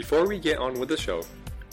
Before 0.00 0.26
we 0.26 0.38
get 0.38 0.56
on 0.56 0.80
with 0.80 0.88
the 0.88 0.96
show, 0.96 1.20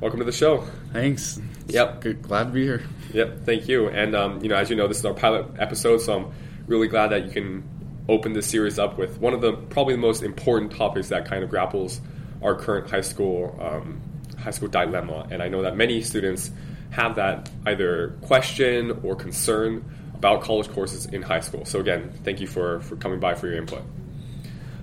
Welcome 0.00 0.18
to 0.18 0.24
the 0.24 0.32
show. 0.32 0.66
Thanks. 0.92 1.40
Yep. 1.68 2.00
Good. 2.00 2.22
Glad 2.22 2.46
to 2.46 2.50
be 2.50 2.64
here. 2.64 2.82
Yep, 3.12 3.44
thank 3.44 3.68
you. 3.68 3.86
And 3.86 4.16
um, 4.16 4.42
you 4.42 4.48
know, 4.48 4.56
as 4.56 4.70
you 4.70 4.74
know, 4.74 4.88
this 4.88 4.98
is 4.98 5.04
our 5.04 5.14
pilot 5.14 5.46
episode, 5.60 5.98
so 5.98 6.16
I'm 6.16 6.32
really 6.66 6.88
glad 6.88 7.12
that 7.12 7.26
you 7.26 7.30
can 7.30 7.62
open 8.08 8.32
this 8.32 8.48
series 8.48 8.76
up 8.80 8.98
with 8.98 9.20
one 9.20 9.34
of 9.34 9.40
the 9.40 9.52
probably 9.52 9.94
the 9.94 10.00
most 10.00 10.24
important 10.24 10.72
topics 10.72 11.10
that 11.10 11.26
kind 11.26 11.44
of 11.44 11.50
grapples 11.50 12.00
our 12.42 12.56
current 12.56 12.90
high 12.90 13.02
school 13.02 13.56
um, 13.60 14.02
high 14.36 14.50
school 14.50 14.66
dilemma. 14.66 15.28
And 15.30 15.44
I 15.44 15.48
know 15.48 15.62
that 15.62 15.76
many 15.76 16.02
students 16.02 16.50
have 16.90 17.14
that 17.14 17.48
either 17.66 18.18
question 18.22 18.98
or 19.04 19.14
concern 19.14 19.84
about 20.14 20.42
college 20.42 20.68
courses 20.70 21.06
in 21.06 21.22
high 21.22 21.38
school. 21.38 21.64
So 21.66 21.78
again, 21.78 22.10
thank 22.24 22.40
you 22.40 22.48
for 22.48 22.80
for 22.80 22.96
coming 22.96 23.20
by 23.20 23.36
for 23.36 23.46
your 23.46 23.58
input. 23.58 23.84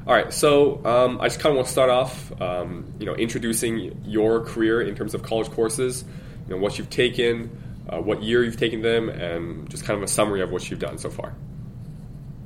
All 0.08 0.13
right, 0.13 0.31
so 0.31 0.80
um, 0.86 1.19
I 1.19 1.27
just 1.27 1.41
kind 1.41 1.52
of 1.52 1.58
want 1.58 1.66
to 1.66 1.72
start 1.73 1.89
off, 1.89 2.41
um, 2.41 2.94
you 2.97 3.05
know, 3.05 3.13
introducing 3.16 4.02
your 4.05 4.39
career 4.39 4.80
in 4.81 4.95
terms 4.95 5.14
of 5.14 5.22
college 5.22 5.52
courses, 5.52 6.05
you 6.47 6.55
know, 6.55 6.61
what 6.61 6.77
you've 6.77 6.89
taken, 6.89 7.52
uh, 7.89 7.99
what 7.99 8.23
year 8.23 8.41
you've 8.41 8.55
taken 8.55 8.81
them, 8.81 9.09
and 9.09 9.69
just 9.69 9.83
kind 9.83 9.97
of 9.97 10.03
a 10.03 10.08
summary 10.08 10.39
of 10.39 10.49
what 10.49 10.69
you've 10.69 10.80
done 10.80 10.97
so 10.97 11.09
far. 11.09 11.36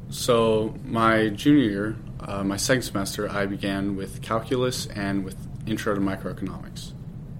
So, 0.09 0.73
my 0.85 1.29
junior 1.29 1.63
year, 1.63 1.95
uh, 2.21 2.43
my 2.43 2.57
second 2.57 2.81
semester, 2.81 3.29
I 3.29 3.45
began 3.45 3.95
with 3.95 4.23
calculus 4.23 4.87
and 4.87 5.23
with 5.23 5.37
intro 5.67 5.93
to 5.93 6.01
microeconomics. 6.01 6.93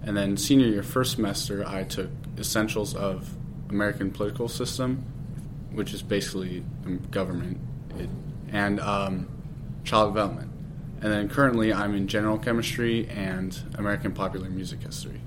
And 0.03 0.15
then 0.15 0.37
senior 0.37 0.67
year, 0.67 0.83
first 0.83 1.13
semester, 1.13 1.67
I 1.67 1.81
took 1.83 2.11
essentials 2.37 2.93
of 2.93 3.27
American 3.69 4.11
political 4.11 4.47
system, 4.47 5.03
which 5.71 5.95
is 5.95 6.03
basically 6.03 6.63
government, 7.09 7.59
it, 7.97 8.09
and 8.51 8.79
um, 8.79 9.27
child 9.83 10.13
development. 10.13 10.51
And 11.01 11.11
then 11.11 11.29
currently, 11.29 11.73
I'm 11.73 11.95
in 11.95 12.07
general 12.07 12.37
chemistry 12.37 13.07
and 13.09 13.57
American 13.75 14.13
popular 14.13 14.49
music 14.49 14.83
history. 14.83 15.19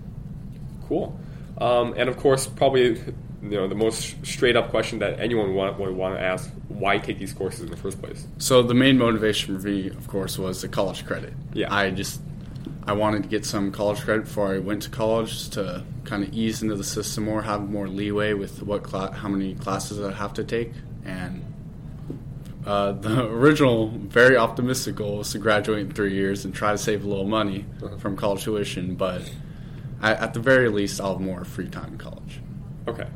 Cool. 0.89 1.19
Um, 1.59 1.95
and 1.97 2.09
of 2.09 2.17
course, 2.17 2.47
probably 2.47 2.99
you 3.43 3.51
know 3.51 3.69
the 3.69 3.75
most 3.75 4.25
straight 4.25 4.57
up 4.57 4.71
question 4.71 5.01
that 5.01 5.21
anyone 5.21 5.55
want, 5.55 5.79
would 5.79 5.91
want 5.91 6.17
to 6.17 6.23
ask: 6.23 6.51
Why 6.69 6.99
take 6.99 7.19
these 7.19 7.33
courses 7.33 7.63
in 7.63 7.71
the 7.71 7.77
first 7.77 8.01
place? 8.01 8.27
So 8.39 8.63
the 8.63 8.75
main 8.75 8.99
motivation 8.99 9.59
for 9.59 9.67
me, 9.67 9.89
of 9.89 10.07
course, 10.09 10.39
was 10.39 10.63
the 10.63 10.69
college 10.69 11.05
credit. 11.05 11.33
Yeah. 11.53 11.73
I 11.75 11.91
just 11.91 12.21
I 12.87 12.93
wanted 12.93 13.23
to 13.25 13.29
get 13.29 13.45
some 13.45 13.73
college 13.73 14.01
credit 14.01 14.25
before 14.25 14.55
I 14.55 14.59
went 14.59 14.83
to 14.83 14.91
college 14.91 15.49
to 15.51 15.85
kind 16.05 16.23
of 16.23 16.33
ease 16.35 16.63
into 16.63 16.77
the 16.77 16.85
system 16.85 17.25
more, 17.25 17.43
have 17.43 17.69
more 17.69 17.89
leeway 17.89 18.35
with 18.35 18.63
what 18.63 18.83
cla- 18.83 19.13
how 19.13 19.29
many 19.29 19.55
classes 19.55 20.01
I 20.01 20.13
have 20.13 20.35
to 20.35 20.45
take, 20.45 20.73
and 21.05 21.43
uh, 22.67 22.93
the 22.93 23.25
original 23.31 23.89
very 23.89 24.37
optimistic 24.37 24.97
goal 24.97 25.19
was 25.19 25.33
to 25.33 25.39
graduate 25.39 25.81
in 25.87 25.93
three 25.93 26.15
years 26.15 26.45
and 26.45 26.55
try 26.55 26.73
to 26.73 26.79
save 26.79 27.05
a 27.05 27.09
little 27.09 27.27
money 27.27 27.65
Uh-huh. 27.83 27.97
from 27.99 28.17
college 28.17 28.45
tuition, 28.45 28.95
but 28.95 29.23
I, 30.01 30.13
at 30.15 30.35
the 30.35 30.41
very 30.41 30.69
least, 30.69 31.01
I'll 31.01 31.13
have 31.13 31.21
more 31.21 31.45
free 31.45 31.69
time 31.69 31.93
in 31.93 31.99
college. 31.99 32.41
Okay. 32.89 33.07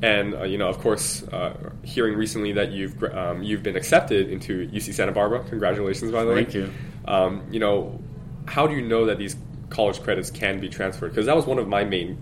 And 0.00 0.34
uh, 0.34 0.44
you 0.44 0.58
know, 0.58 0.68
of 0.68 0.78
course, 0.78 1.22
uh, 1.24 1.70
hearing 1.82 2.14
recently 2.16 2.52
that 2.52 2.70
you've 2.70 3.02
um, 3.02 3.42
you've 3.42 3.62
been 3.64 3.76
accepted 3.76 4.28
into 4.30 4.68
UC 4.68 4.94
Santa 4.94 5.10
Barbara. 5.12 5.42
Congratulations, 5.48 6.12
by 6.12 6.24
the 6.24 6.30
way. 6.30 6.44
Thank 6.44 6.54
you. 6.54 6.70
Um, 7.06 7.42
you 7.50 7.58
know, 7.58 8.00
how 8.46 8.66
do 8.68 8.74
you 8.76 8.82
know 8.82 9.06
that 9.06 9.18
these 9.18 9.34
college 9.70 10.00
credits 10.02 10.30
can 10.30 10.60
be 10.60 10.68
transferred? 10.68 11.08
Because 11.10 11.26
that 11.26 11.34
was 11.34 11.46
one 11.46 11.58
of 11.58 11.66
my 11.66 11.82
main 11.84 12.16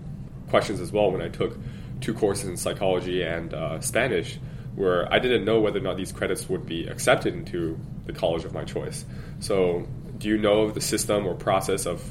questions 0.48 0.80
as 0.80 0.90
well 0.90 1.12
when 1.12 1.20
I 1.20 1.28
took 1.28 1.58
two 2.00 2.14
courses 2.14 2.48
in 2.48 2.56
psychology 2.56 3.22
and 3.22 3.52
uh, 3.52 3.78
Spanish, 3.80 4.38
where 4.76 5.12
I 5.12 5.18
didn't 5.18 5.44
know 5.44 5.60
whether 5.60 5.78
or 5.78 5.82
not 5.82 5.96
these 5.96 6.12
credits 6.12 6.48
would 6.48 6.66
be 6.66 6.86
accepted 6.86 7.34
into 7.34 7.78
the 8.04 8.12
college 8.12 8.44
of 8.44 8.52
my 8.52 8.64
choice. 8.64 9.04
So, 9.40 9.88
do 10.18 10.28
you 10.28 10.38
know 10.38 10.62
of 10.62 10.74
the 10.74 10.80
system 10.80 11.26
or 11.26 11.34
process 11.34 11.86
of 11.86 12.02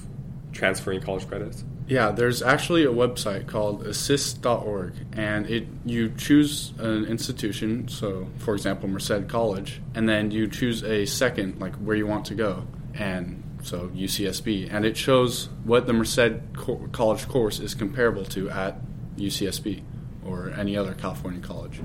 transferring 0.52 1.02
college 1.02 1.28
credits? 1.28 1.64
Yeah, 1.88 2.12
there's 2.12 2.42
actually 2.42 2.84
a 2.84 2.92
website 2.92 3.46
called 3.46 3.86
assist.org, 3.86 4.94
and 5.14 5.46
it 5.48 5.68
you 5.86 6.10
choose 6.10 6.74
an 6.80 7.06
institution, 7.06 7.88
so 7.88 8.28
for 8.40 8.56
example, 8.56 8.90
Merced 8.90 9.28
College, 9.28 9.82
and 9.94 10.10
then 10.10 10.32
you 10.32 10.48
choose 10.48 10.84
a 10.84 11.06
second, 11.06 11.60
like 11.60 11.76
where 11.76 11.96
you 11.96 12.08
want 12.08 12.26
to 12.26 12.36
go, 12.36 12.66
and 12.96 13.44
so 13.62 13.90
UCSB, 13.90 14.74
and 14.74 14.84
it 14.84 14.98
shows 14.98 15.50
what 15.64 15.86
the 15.86 15.94
Merced 15.94 16.34
co- 16.54 16.88
College 16.92 17.28
course 17.28 17.60
is 17.60 17.76
comparable 17.76 18.26
to 18.26 18.50
at 18.50 18.78
UCSB 19.18 19.84
or 20.26 20.50
any 20.52 20.76
other 20.76 20.94
California 20.94 21.40
college. 21.40 21.82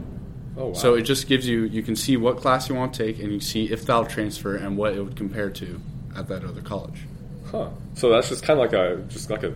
Oh, 0.60 0.66
wow. 0.68 0.72
So 0.74 0.94
it 0.94 1.02
just 1.02 1.26
gives 1.26 1.48
you 1.48 1.62
you 1.64 1.82
can 1.82 1.96
see 1.96 2.16
what 2.16 2.36
class 2.36 2.68
you 2.68 2.74
want 2.74 2.92
to 2.94 3.06
take, 3.06 3.22
and 3.22 3.32
you 3.32 3.40
see 3.40 3.70
if 3.72 3.86
that'll 3.86 4.04
transfer 4.04 4.56
and 4.56 4.76
what 4.76 4.94
it 4.94 5.02
would 5.02 5.16
compare 5.16 5.50
to 5.50 5.80
at 6.16 6.28
that 6.28 6.44
other 6.44 6.60
college. 6.60 7.06
Huh. 7.50 7.70
So 7.94 8.10
that's 8.10 8.28
just 8.28 8.44
kind 8.44 8.60
of 8.60 8.70
like 8.70 8.74
a 8.74 9.02
just 9.08 9.30
like 9.30 9.42
a 9.42 9.54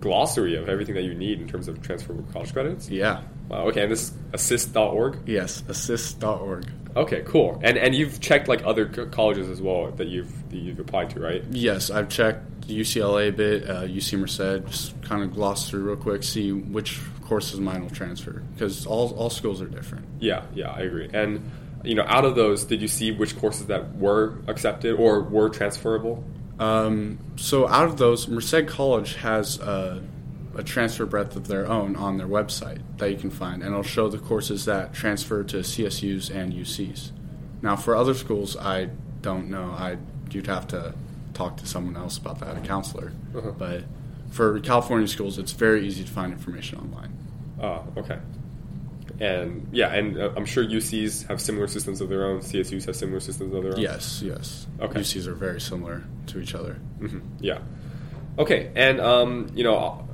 glossary 0.00 0.56
of 0.56 0.68
everything 0.68 0.94
that 0.94 1.04
you 1.04 1.14
need 1.14 1.40
in 1.40 1.48
terms 1.48 1.68
of 1.68 1.80
transferable 1.82 2.24
college 2.32 2.52
credits. 2.52 2.88
Yeah. 2.88 3.22
Wow. 3.48 3.68
Okay, 3.68 3.82
and 3.82 3.92
this 3.92 4.02
is 4.10 4.12
assist.org. 4.32 5.18
Yes, 5.26 5.62
assist.org. 5.68 6.70
Okay, 6.96 7.22
cool. 7.26 7.60
And 7.62 7.78
and 7.78 7.94
you've 7.94 8.20
checked 8.20 8.48
like 8.48 8.64
other 8.64 8.86
co- 8.86 9.06
colleges 9.06 9.48
as 9.48 9.60
well 9.62 9.90
that 9.92 10.08
you've 10.08 10.50
that 10.50 10.56
you've 10.56 10.80
applied 10.80 11.10
to, 11.10 11.20
right? 11.20 11.44
Yes, 11.50 11.90
I've 11.90 12.08
checked 12.08 12.59
UCLA 12.70 13.34
bit, 13.34 13.68
uh, 13.68 13.82
UC 13.82 14.18
Merced, 14.18 14.66
just 14.66 15.02
kind 15.02 15.22
of 15.22 15.34
gloss 15.34 15.68
through 15.68 15.82
real 15.82 15.96
quick, 15.96 16.22
see 16.22 16.52
which 16.52 17.00
courses 17.22 17.60
mine 17.60 17.82
will 17.82 17.90
transfer 17.90 18.42
because 18.54 18.86
all, 18.86 19.14
all 19.14 19.30
schools 19.30 19.62
are 19.62 19.68
different. 19.68 20.04
Yeah, 20.18 20.44
yeah, 20.54 20.70
I 20.70 20.80
agree. 20.80 21.08
And 21.12 21.50
you 21.84 21.94
know, 21.94 22.04
out 22.06 22.24
of 22.24 22.34
those, 22.34 22.64
did 22.64 22.82
you 22.82 22.88
see 22.88 23.12
which 23.12 23.38
courses 23.38 23.66
that 23.68 23.96
were 23.96 24.38
accepted 24.48 24.94
or 24.94 25.22
were 25.22 25.48
transferable? 25.48 26.24
Um, 26.58 27.18
so 27.36 27.66
out 27.66 27.84
of 27.84 27.96
those, 27.96 28.28
Merced 28.28 28.66
College 28.66 29.14
has 29.16 29.58
a, 29.60 30.02
a 30.56 30.62
transfer 30.62 31.06
breadth 31.06 31.36
of 31.36 31.48
their 31.48 31.66
own 31.66 31.96
on 31.96 32.18
their 32.18 32.26
website 32.26 32.82
that 32.98 33.10
you 33.10 33.16
can 33.16 33.30
find, 33.30 33.62
and 33.62 33.70
it'll 33.70 33.82
show 33.82 34.08
the 34.08 34.18
courses 34.18 34.66
that 34.66 34.92
transfer 34.92 35.42
to 35.44 35.58
CSUs 35.58 36.34
and 36.34 36.52
UCs. 36.52 37.12
Now, 37.62 37.76
for 37.76 37.96
other 37.96 38.14
schools, 38.14 38.56
I 38.56 38.90
don't 39.22 39.48
know. 39.48 39.70
I 39.70 39.96
you'd 40.30 40.46
have 40.46 40.68
to 40.68 40.94
talk 41.40 41.56
to 41.56 41.66
someone 41.66 41.96
else 41.96 42.18
about 42.18 42.38
that, 42.40 42.56
a 42.56 42.60
counselor. 42.60 43.12
Uh-huh. 43.34 43.52
But 43.52 43.84
for 44.30 44.60
California 44.60 45.08
schools, 45.08 45.38
it's 45.38 45.52
very 45.52 45.86
easy 45.86 46.04
to 46.04 46.10
find 46.10 46.32
information 46.32 46.78
online. 46.78 47.12
Oh, 47.62 48.00
okay. 48.00 48.18
And 49.20 49.68
yeah, 49.72 49.88
and 49.92 50.18
uh, 50.18 50.30
I'm 50.36 50.46
sure 50.46 50.64
UCs 50.64 51.26
have 51.28 51.40
similar 51.40 51.66
systems 51.66 52.00
of 52.00 52.08
their 52.08 52.24
own. 52.26 52.40
CSUs 52.40 52.86
have 52.86 52.96
similar 52.96 53.20
systems 53.20 53.54
of 53.54 53.62
their 53.62 53.72
own. 53.72 53.80
Yes, 53.80 54.22
yes. 54.24 54.66
Okay. 54.80 55.00
UCs 55.00 55.26
are 55.26 55.34
very 55.34 55.60
similar 55.60 56.04
to 56.28 56.40
each 56.40 56.54
other. 56.54 56.74
hmm 56.98 57.20
Yeah. 57.40 57.58
Okay, 58.38 58.70
and 58.74 59.00
um, 59.00 59.50
you 59.54 59.64
know, 59.64 60.06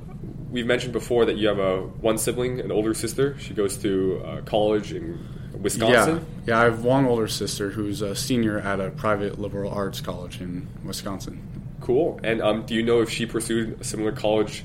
we've 0.49 0.65
mentioned 0.65 0.91
before 0.91 1.25
that 1.25 1.37
you 1.37 1.47
have 1.47 1.59
a 1.59 1.81
one 1.81 2.17
sibling, 2.17 2.59
an 2.59 2.71
older 2.71 2.93
sister. 2.93 3.37
She 3.39 3.53
goes 3.53 3.77
to 3.77 4.21
uh, 4.25 4.41
college 4.41 4.91
in 4.91 5.25
Wisconsin. 5.61 6.17
Yeah, 6.17 6.36
yeah. 6.47 6.59
I 6.59 6.63
have 6.63 6.83
one 6.83 7.05
older 7.05 7.27
sister 7.27 7.69
who's 7.69 8.01
a 8.01 8.15
senior 8.15 8.59
at 8.59 8.79
a 8.79 8.89
private 8.91 9.39
liberal 9.39 9.71
arts 9.71 10.01
college 10.01 10.41
in 10.41 10.67
Wisconsin. 10.83 11.41
Cool. 11.81 12.19
And 12.23 12.41
um, 12.41 12.65
do 12.65 12.73
you 12.73 12.83
know 12.83 13.01
if 13.01 13.09
she 13.09 13.25
pursued 13.25 13.79
a 13.79 13.83
similar 13.83 14.11
college 14.11 14.63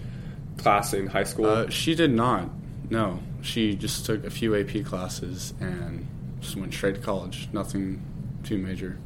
class 0.57 0.95
in 0.95 1.07
high 1.07 1.25
school? 1.25 1.47
Uh, 1.47 1.69
she 1.69 1.95
did 1.95 2.13
not. 2.13 2.49
No, 2.91 3.21
she 3.43 3.75
just 3.75 4.07
took 4.07 4.25
a 4.25 4.31
few 4.31 4.57
AP 4.57 4.85
classes 4.85 5.55
and 5.61 6.07
just 6.41 6.57
went 6.57 6.73
straight 6.73 6.97
to 6.97 7.01
college. 7.01 7.49
Nothing 7.53 8.03
too 8.45 8.59
major. 8.59 8.99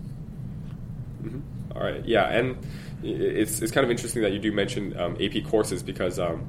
Mm-hmm. 1.23 1.77
All 1.77 1.83
right. 1.83 2.05
Yeah, 2.05 2.25
and 2.25 2.57
it's 3.03 3.61
it's 3.61 3.73
kind 3.73 3.85
of 3.85 3.91
interesting 3.91 4.23
that 4.23 4.33
you 4.33 4.39
do 4.39 4.53
mention 4.53 4.99
um, 4.99 5.17
AP 5.21 5.45
courses 5.49 5.83
because 5.83 6.19
um, 6.19 6.47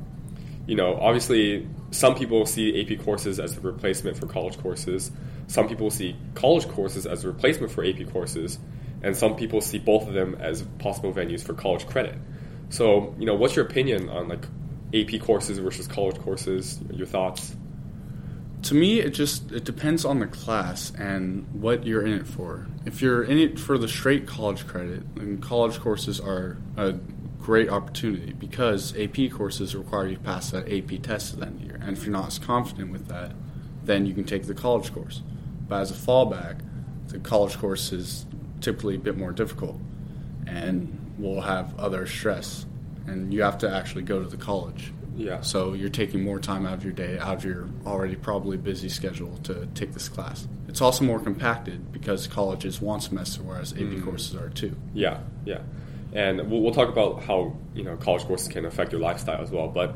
you 0.65 0.75
know 0.75 0.95
obviously 0.99 1.67
some 1.91 2.15
people 2.15 2.45
see 2.45 2.81
AP 2.81 3.03
courses 3.03 3.39
as 3.39 3.55
the 3.55 3.61
replacement 3.61 4.17
for 4.17 4.27
college 4.27 4.57
courses. 4.59 5.11
Some 5.47 5.67
people 5.67 5.89
see 5.89 6.15
college 6.35 6.67
courses 6.67 7.05
as 7.05 7.23
a 7.23 7.27
replacement 7.27 7.71
for 7.71 7.85
AP 7.85 8.11
courses, 8.11 8.59
and 9.01 9.15
some 9.15 9.35
people 9.35 9.61
see 9.61 9.79
both 9.79 10.07
of 10.07 10.13
them 10.13 10.35
as 10.39 10.61
possible 10.79 11.13
venues 11.13 11.43
for 11.43 11.53
college 11.53 11.87
credit. 11.87 12.15
So, 12.69 13.15
you 13.17 13.25
know, 13.25 13.35
what's 13.35 13.55
your 13.55 13.65
opinion 13.65 14.09
on 14.09 14.27
like 14.27 14.45
AP 14.93 15.21
courses 15.21 15.57
versus 15.59 15.87
college 15.87 16.19
courses? 16.19 16.79
Your 16.91 17.07
thoughts? 17.07 17.55
to 18.63 18.73
me 18.73 18.99
it 18.99 19.11
just 19.11 19.51
it 19.51 19.63
depends 19.63 20.03
on 20.03 20.19
the 20.19 20.27
class 20.27 20.91
and 20.97 21.45
what 21.53 21.85
you're 21.85 22.05
in 22.05 22.13
it 22.13 22.27
for 22.27 22.67
if 22.85 23.01
you're 23.01 23.23
in 23.23 23.37
it 23.37 23.59
for 23.59 23.77
the 23.77 23.87
straight 23.87 24.25
college 24.25 24.65
credit 24.67 25.03
then 25.15 25.39
college 25.39 25.79
courses 25.79 26.19
are 26.19 26.57
a 26.75 26.93
great 27.39 27.69
opportunity 27.69 28.33
because 28.33 28.97
ap 28.97 29.15
courses 29.31 29.75
require 29.75 30.07
you 30.07 30.15
to 30.15 30.21
pass 30.21 30.51
that 30.51 30.67
ap 30.71 31.01
test 31.03 31.33
at 31.33 31.39
the 31.39 31.45
end 31.45 31.55
of 31.55 31.61
the 31.61 31.65
year 31.65 31.79
and 31.81 31.97
if 31.97 32.03
you're 32.03 32.11
not 32.11 32.27
as 32.27 32.39
confident 32.39 32.91
with 32.91 33.07
that 33.07 33.31
then 33.83 34.05
you 34.05 34.13
can 34.13 34.23
take 34.23 34.47
the 34.47 34.55
college 34.55 34.93
course 34.93 35.21
but 35.67 35.81
as 35.81 35.91
a 35.91 35.93
fallback 35.93 36.59
the 37.07 37.19
college 37.19 37.57
course 37.57 37.91
is 37.91 38.25
typically 38.61 38.95
a 38.95 38.99
bit 38.99 39.17
more 39.17 39.31
difficult 39.31 39.79
and 40.45 40.93
will 41.17 41.41
have 41.41 41.77
other 41.79 42.05
stress 42.05 42.65
and 43.05 43.33
you 43.33 43.41
have 43.41 43.57
to 43.57 43.69
actually 43.73 44.03
go 44.03 44.21
to 44.21 44.27
the 44.27 44.37
college 44.37 44.91
yeah. 45.17 45.41
So 45.41 45.73
you're 45.73 45.89
taking 45.89 46.23
more 46.23 46.39
time 46.39 46.65
out 46.65 46.75
of 46.75 46.83
your 46.83 46.93
day, 46.93 47.17
out 47.17 47.37
of 47.37 47.43
your 47.45 47.67
already 47.85 48.15
probably 48.15 48.55
busy 48.55 48.87
schedule 48.87 49.35
to 49.43 49.67
take 49.73 49.93
this 49.93 50.07
class. 50.07 50.47
It's 50.67 50.79
also 50.79 51.03
more 51.03 51.19
compacted 51.19 51.91
because 51.91 52.27
college 52.27 52.65
is 52.65 52.79
one 52.79 53.01
semester, 53.01 53.41
whereas 53.41 53.73
AP 53.73 53.79
mm. 53.79 54.03
courses 54.03 54.35
are 54.35 54.49
two. 54.49 54.75
Yeah, 54.93 55.19
yeah. 55.43 55.61
And 56.13 56.49
we'll, 56.49 56.61
we'll, 56.61 56.73
talk 56.73 56.87
about 56.87 57.23
how 57.23 57.55
you 57.73 57.83
know 57.83 57.97
college 57.97 58.23
courses 58.23 58.47
can 58.47 58.65
affect 58.65 58.91
your 58.91 59.01
lifestyle 59.01 59.41
as 59.41 59.49
well. 59.49 59.67
But 59.67 59.95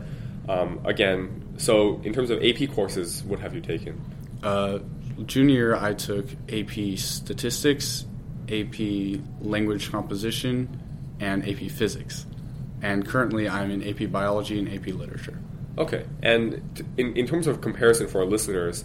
um, 0.50 0.80
again, 0.86 1.54
so 1.58 2.02
in 2.04 2.14
terms 2.14 2.32
of 2.32 2.44
AP 2.44 2.72
courses, 2.74 3.24
what 3.24 3.40
have 3.40 3.54
you 3.54 3.62
taken? 3.62 4.02
Uh, 4.42 4.80
junior 5.28 5.76
I 5.76 5.94
took 5.94 6.26
AP 6.52 6.98
Statistics, 6.98 8.06
AP 8.50 9.20
Language 9.42 9.92
Composition, 9.92 10.82
and 11.20 11.48
AP 11.48 11.72
Physics 11.72 12.26
and 12.82 13.08
currently 13.08 13.48
I'm 13.48 13.72
in 13.72 13.88
AP 13.88 14.12
Biology 14.12 14.60
and 14.60 14.74
AP 14.74 14.88
Literature. 14.88 15.38
Okay, 15.78 16.06
and 16.22 16.84
in, 16.98 17.16
in 17.16 17.28
terms 17.28 17.48
of 17.48 17.62
comparison 17.62 18.08
for 18.08 18.20
our 18.20 18.26
listeners, 18.26 18.84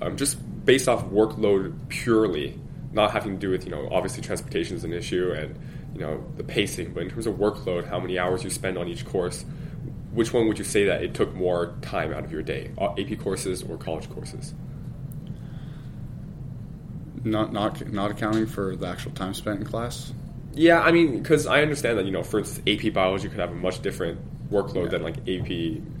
um, 0.00 0.16
just 0.16 0.38
based 0.64 0.88
off 0.88 1.04
workload 1.06 1.74
purely, 1.88 2.58
not 2.92 3.10
having 3.10 3.32
to 3.32 3.38
do 3.38 3.50
with 3.50 3.64
you 3.64 3.70
know 3.70 3.88
obviously 3.90 4.22
transportation 4.22 4.76
is 4.76 4.84
an 4.84 4.92
issue 4.92 5.32
and 5.32 5.58
you 5.92 6.00
know 6.00 6.24
the 6.36 6.44
pacing, 6.44 6.94
but 6.94 7.02
in 7.02 7.10
terms 7.10 7.26
of 7.26 7.34
workload, 7.34 7.86
how 7.88 8.00
many 8.00 8.18
hours 8.18 8.44
you 8.44 8.50
spend 8.50 8.78
on 8.78 8.88
each 8.88 9.04
course, 9.04 9.44
which 10.12 10.32
one 10.32 10.46
would 10.48 10.58
you 10.58 10.64
say 10.64 10.84
that 10.84 11.02
it 11.02 11.14
took 11.14 11.34
more 11.34 11.76
time 11.82 12.12
out 12.12 12.24
of 12.24 12.32
your 12.32 12.42
day, 12.42 12.70
uh, 12.78 12.94
AP 12.98 13.18
courses 13.18 13.62
or 13.62 13.76
college 13.76 14.08
courses? 14.10 14.54
Not 17.26 17.52
not 17.52 17.92
not 17.92 18.12
accounting 18.12 18.46
for 18.46 18.76
the 18.76 18.86
actual 18.86 19.10
time 19.10 19.34
spent 19.34 19.60
in 19.60 19.66
class. 19.66 20.12
Yeah, 20.54 20.80
I 20.80 20.92
mean, 20.92 21.18
because 21.18 21.46
I 21.46 21.60
understand 21.62 21.98
that 21.98 22.06
you 22.06 22.12
know, 22.12 22.22
for 22.22 22.38
instance, 22.38 22.66
AP 22.66 22.92
biology 22.92 23.28
could 23.28 23.40
have 23.40 23.50
a 23.50 23.54
much 23.54 23.82
different 23.82 24.20
workload 24.48 24.84
yeah. 24.84 24.90
than 24.90 25.02
like 25.02 25.18
AP. 25.28 25.50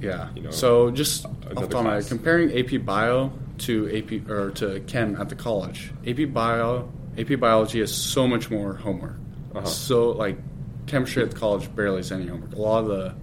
Yeah. 0.00 0.28
You 0.36 0.42
know. 0.42 0.50
So 0.50 0.90
just 0.92 1.26
off 1.26 1.72
my 1.72 2.00
comparing 2.02 2.56
AP 2.56 2.84
Bio 2.84 3.32
to 3.58 3.96
AP 3.96 4.30
or 4.30 4.52
to 4.52 4.80
Chem 4.86 5.20
at 5.20 5.28
the 5.28 5.34
college, 5.34 5.92
AP 6.06 6.32
Bio, 6.32 6.90
AP 7.18 7.40
Biology 7.40 7.80
has 7.80 7.92
so 7.92 8.28
much 8.28 8.48
more 8.48 8.74
homework. 8.74 9.16
Uh-huh. 9.54 9.66
So 9.66 10.10
like 10.10 10.38
chemistry 10.86 11.22
at 11.22 11.32
the 11.32 11.36
college 11.36 11.74
barely 11.74 11.98
has 11.98 12.12
any 12.12 12.26
homework. 12.26 12.54
A 12.54 12.60
lot 12.60 12.84
of 12.84 12.86
the 12.86 13.14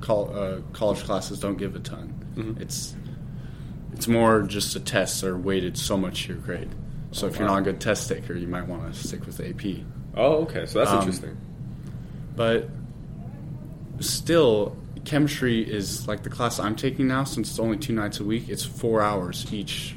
col- 0.00 0.34
uh, 0.34 0.60
college 0.72 1.04
classes 1.04 1.38
don't 1.38 1.58
give 1.58 1.76
a 1.76 1.80
ton. 1.80 2.14
Mm-hmm. 2.34 2.62
It's 2.62 2.96
it's 3.92 4.08
more 4.08 4.42
just 4.42 4.72
the 4.72 4.80
tests 4.80 5.22
are 5.22 5.36
weighted 5.36 5.76
so 5.76 5.96
much 5.96 6.24
to 6.24 6.32
your 6.32 6.38
grade. 6.38 6.70
So 7.12 7.26
oh, 7.26 7.30
if 7.30 7.38
you're 7.38 7.46
not 7.46 7.58
a 7.58 7.62
good 7.62 7.80
test 7.80 8.08
taker, 8.08 8.34
you 8.34 8.48
might 8.48 8.66
want 8.66 8.92
to 8.92 8.98
stick 8.98 9.24
with 9.26 9.40
AP. 9.40 9.84
Oh, 10.16 10.42
okay. 10.42 10.66
So 10.66 10.78
that's 10.80 10.90
um, 10.90 10.98
interesting. 10.98 11.36
But 12.34 12.68
still, 14.00 14.76
chemistry 15.04 15.60
is 15.60 16.08
like 16.08 16.22
the 16.22 16.30
class 16.30 16.58
I'm 16.58 16.76
taking 16.76 17.06
now. 17.08 17.24
Since 17.24 17.50
it's 17.50 17.58
only 17.58 17.76
two 17.76 17.92
nights 17.92 18.20
a 18.20 18.24
week, 18.24 18.48
it's 18.48 18.64
four 18.64 19.02
hours 19.02 19.52
each 19.52 19.94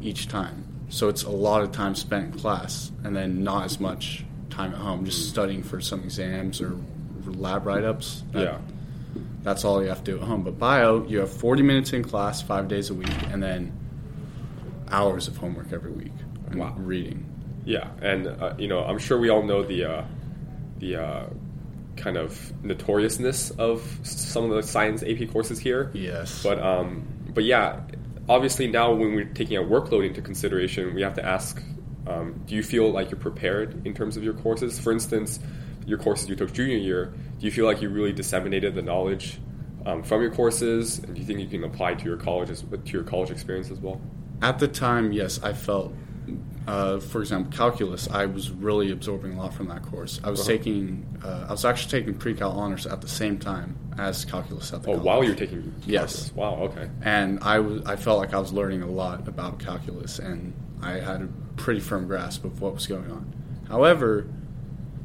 each 0.00 0.28
time. 0.28 0.64
So 0.88 1.08
it's 1.08 1.24
a 1.24 1.30
lot 1.30 1.62
of 1.62 1.72
time 1.72 1.94
spent 1.94 2.34
in 2.34 2.40
class, 2.40 2.92
and 3.02 3.16
then 3.16 3.42
not 3.42 3.64
as 3.64 3.80
much 3.80 4.24
time 4.50 4.72
at 4.72 4.78
home, 4.78 5.04
just 5.04 5.28
studying 5.28 5.62
for 5.62 5.80
some 5.80 6.02
exams 6.02 6.60
or 6.60 6.76
lab 7.24 7.66
write-ups. 7.66 8.22
That, 8.32 8.42
yeah, 8.42 8.58
that's 9.42 9.64
all 9.64 9.82
you 9.82 9.88
have 9.88 10.04
to 10.04 10.12
do 10.12 10.18
at 10.18 10.24
home. 10.24 10.42
But 10.42 10.58
bio, 10.58 11.06
you 11.06 11.18
have 11.20 11.32
40 11.32 11.62
minutes 11.62 11.92
in 11.92 12.04
class, 12.04 12.42
five 12.42 12.68
days 12.68 12.90
a 12.90 12.94
week, 12.94 13.10
and 13.30 13.42
then 13.42 13.72
hours 14.90 15.28
of 15.28 15.36
homework 15.38 15.72
every 15.72 15.90
week. 15.90 16.12
Wow. 16.56 16.74
reading. 16.76 17.28
Yeah, 17.64 17.88
and 18.00 18.26
uh, 18.26 18.54
you 18.58 18.68
know, 18.68 18.80
I'm 18.80 18.98
sure 18.98 19.18
we 19.18 19.28
all 19.28 19.42
know 19.42 19.62
the 19.62 19.84
uh, 19.84 20.04
the 20.78 20.96
uh, 20.96 21.26
kind 21.96 22.16
of 22.16 22.52
notoriousness 22.64 23.50
of 23.52 24.00
some 24.02 24.44
of 24.44 24.50
the 24.50 24.62
science 24.62 25.02
AP 25.02 25.30
courses 25.30 25.58
here. 25.58 25.90
Yes, 25.94 26.42
but 26.42 26.60
um, 26.60 27.06
but 27.34 27.44
yeah, 27.44 27.80
obviously 28.28 28.66
now 28.66 28.92
when 28.92 29.14
we're 29.14 29.24
taking 29.26 29.56
our 29.58 29.64
workload 29.64 30.06
into 30.06 30.20
consideration, 30.20 30.94
we 30.94 31.02
have 31.02 31.14
to 31.14 31.24
ask: 31.24 31.62
um, 32.06 32.42
Do 32.46 32.56
you 32.56 32.62
feel 32.62 32.90
like 32.90 33.10
you're 33.10 33.20
prepared 33.20 33.86
in 33.86 33.94
terms 33.94 34.16
of 34.16 34.24
your 34.24 34.34
courses? 34.34 34.80
For 34.80 34.92
instance, 34.92 35.38
your 35.86 35.98
courses 35.98 36.28
you 36.28 36.36
took 36.36 36.52
junior 36.52 36.76
year, 36.76 37.14
do 37.38 37.46
you 37.46 37.52
feel 37.52 37.66
like 37.66 37.82
you 37.82 37.88
really 37.88 38.12
disseminated 38.12 38.74
the 38.74 38.82
knowledge 38.82 39.40
um, 39.86 40.02
from 40.02 40.22
your 40.22 40.30
courses, 40.30 40.98
and 40.98 41.14
do 41.14 41.20
you 41.20 41.26
think 41.26 41.40
you 41.40 41.48
can 41.48 41.64
apply 41.64 41.94
to 41.94 42.04
your 42.04 42.16
colleges 42.16 42.62
to 42.62 42.92
your 42.92 43.02
college 43.02 43.30
experience 43.30 43.70
as 43.70 43.80
well? 43.80 44.00
At 44.40 44.58
the 44.58 44.68
time, 44.68 45.12
yes, 45.12 45.40
I 45.42 45.52
felt 45.52 45.92
uh, 46.66 47.00
for 47.00 47.20
example, 47.20 47.56
calculus, 47.56 48.08
I 48.08 48.26
was 48.26 48.50
really 48.50 48.92
absorbing 48.92 49.32
a 49.32 49.38
lot 49.38 49.54
from 49.54 49.68
that 49.68 49.82
course. 49.82 50.20
I 50.22 50.30
was 50.30 50.40
uh-huh. 50.40 50.48
taking, 50.48 51.18
uh, 51.24 51.46
I 51.48 51.52
was 51.52 51.64
actually 51.64 51.90
taking 51.90 52.14
pre-cal 52.14 52.52
honors 52.52 52.86
at 52.86 53.00
the 53.00 53.08
same 53.08 53.38
time 53.38 53.76
as 53.98 54.24
calculus 54.24 54.72
at 54.72 54.82
the. 54.82 54.90
Oh, 54.90 54.92
college. 54.92 55.04
while 55.04 55.24
you're 55.24 55.34
taking. 55.34 55.62
Calculus. 55.62 55.86
Yes. 55.86 56.32
Wow. 56.34 56.54
Okay. 56.64 56.88
And 57.02 57.40
I 57.42 57.58
was, 57.58 57.84
I 57.84 57.96
felt 57.96 58.18
like 58.18 58.32
I 58.32 58.38
was 58.38 58.52
learning 58.52 58.82
a 58.82 58.86
lot 58.86 59.26
about 59.26 59.58
calculus, 59.58 60.18
and 60.18 60.52
I 60.80 60.92
had 60.92 61.22
a 61.22 61.28
pretty 61.56 61.80
firm 61.80 62.06
grasp 62.06 62.44
of 62.44 62.60
what 62.60 62.74
was 62.74 62.86
going 62.86 63.10
on. 63.10 63.32
However, 63.68 64.28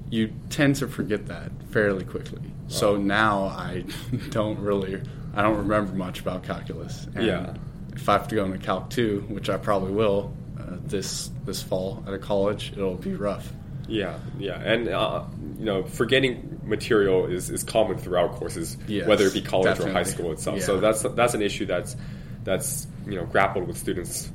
you 0.09 0.33
tend 0.49 0.75
to 0.77 0.87
forget 0.87 1.25
that 1.27 1.51
fairly 1.71 2.03
quickly. 2.03 2.39
Wow. 2.39 2.53
So 2.67 2.97
now 2.97 3.43
I 3.45 3.83
don't 4.29 4.59
really, 4.59 5.01
I 5.33 5.41
don't 5.41 5.57
remember 5.57 5.93
much 5.93 6.19
about 6.19 6.43
calculus. 6.43 7.07
And 7.15 7.25
yeah. 7.25 7.53
If 7.95 8.07
I 8.07 8.13
have 8.13 8.27
to 8.27 8.35
go 8.35 8.45
into 8.45 8.59
Calc 8.59 8.91
two, 8.91 9.25
which 9.27 9.49
I 9.49 9.57
probably 9.57 9.91
will, 9.91 10.31
this 10.67 11.31
this 11.45 11.62
fall 11.62 12.03
at 12.07 12.13
a 12.13 12.19
college, 12.19 12.71
it'll 12.74 12.95
be 12.95 13.15
rough. 13.15 13.51
Yeah, 13.88 14.19
yeah, 14.38 14.59
and 14.59 14.89
uh, 14.89 15.24
you 15.57 15.65
know, 15.65 15.83
forgetting 15.83 16.59
material 16.63 17.25
is, 17.25 17.50
is 17.50 17.63
common 17.63 17.97
throughout 17.97 18.33
courses, 18.33 18.77
yes, 18.88 19.07
whether 19.07 19.25
it 19.25 19.33
be 19.33 19.41
college 19.41 19.65
definitely. 19.65 19.91
or 19.91 19.93
high 19.93 20.03
school 20.03 20.31
itself. 20.33 20.57
Yeah. 20.57 20.65
So 20.65 20.79
that's 20.79 21.03
that's 21.03 21.33
an 21.33 21.41
issue 21.41 21.65
that's 21.65 21.95
that's 22.43 22.88
you 23.05 23.15
know 23.15 23.25
grappled 23.25 23.67
with 23.67 23.77
students 23.77 24.29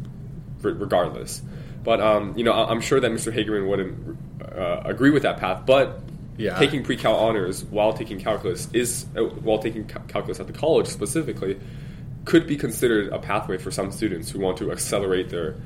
regardless. 0.63 1.43
But 1.85 2.01
um, 2.01 2.37
you 2.37 2.45
know, 2.45 2.53
I'm 2.53 2.81
sure 2.81 3.01
that 3.01 3.11
Mr. 3.11 3.35
Hagerman 3.35 3.69
wouldn't 3.69 4.19
uh, 4.41 4.83
agree 4.85 5.11
with 5.11 5.25
that 5.25 5.39
path. 5.39 5.67
But 5.67 6.01
yeah. 6.37 6.59
taking 6.59 6.83
pre-cal 6.83 7.17
honors 7.17 7.65
while 7.65 7.93
taking 7.93 8.19
calculus 8.19 8.69
is 8.73 9.07
uh, 9.17 9.23
while 9.23 9.59
taking 9.59 9.85
calculus 9.85 10.41
at 10.41 10.47
the 10.47 10.53
college 10.53 10.87
specifically 10.87 11.61
could 12.25 12.47
be 12.47 12.57
considered 12.57 13.13
a 13.13 13.19
pathway 13.19 13.59
for 13.59 13.71
some 13.71 13.91
students 13.91 14.31
who 14.31 14.39
want 14.39 14.57
to 14.59 14.71
accelerate 14.71 15.29
their 15.29 15.57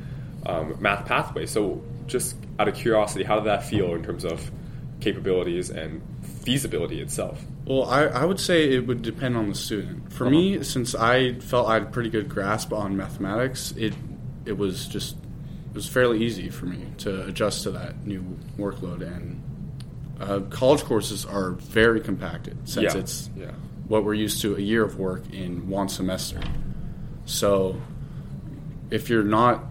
um, 0.46 0.76
math 0.80 1.06
pathway. 1.06 1.46
So, 1.46 1.82
just 2.06 2.36
out 2.58 2.68
of 2.68 2.74
curiosity, 2.74 3.24
how 3.24 3.36
did 3.36 3.44
that 3.44 3.64
feel 3.64 3.94
in 3.94 4.02
terms 4.02 4.24
of 4.24 4.50
capabilities 5.00 5.70
and 5.70 6.00
feasibility 6.44 7.00
itself? 7.00 7.42
Well, 7.66 7.84
I, 7.84 8.04
I 8.04 8.24
would 8.24 8.38
say 8.38 8.72
it 8.72 8.86
would 8.86 9.02
depend 9.02 9.36
on 9.36 9.48
the 9.48 9.54
student. 9.54 10.12
For 10.12 10.24
uh-huh. 10.24 10.30
me, 10.30 10.62
since 10.62 10.94
I 10.94 11.34
felt 11.40 11.68
I 11.68 11.74
had 11.74 11.82
a 11.82 11.86
pretty 11.86 12.10
good 12.10 12.28
grasp 12.28 12.72
on 12.72 12.96
mathematics, 12.96 13.72
it 13.76 13.94
it 14.44 14.56
was 14.56 14.86
just 14.86 15.16
it 15.16 15.74
was 15.74 15.88
fairly 15.88 16.24
easy 16.24 16.48
for 16.48 16.66
me 16.66 16.86
to 16.98 17.26
adjust 17.26 17.64
to 17.64 17.72
that 17.72 18.06
new 18.06 18.22
workload. 18.56 19.02
And 19.02 19.42
uh, 20.20 20.40
college 20.48 20.84
courses 20.84 21.26
are 21.26 21.50
very 21.52 22.00
compacted 22.00 22.68
since 22.68 22.94
yeah. 22.94 23.00
it's 23.00 23.30
yeah. 23.36 23.50
what 23.88 24.04
we're 24.04 24.14
used 24.14 24.40
to 24.42 24.56
a 24.56 24.60
year 24.60 24.84
of 24.84 24.98
work 24.98 25.22
in 25.32 25.68
one 25.68 25.88
semester. 25.88 26.40
So 27.24 27.80
if 28.90 29.10
you're 29.10 29.24
not 29.24 29.64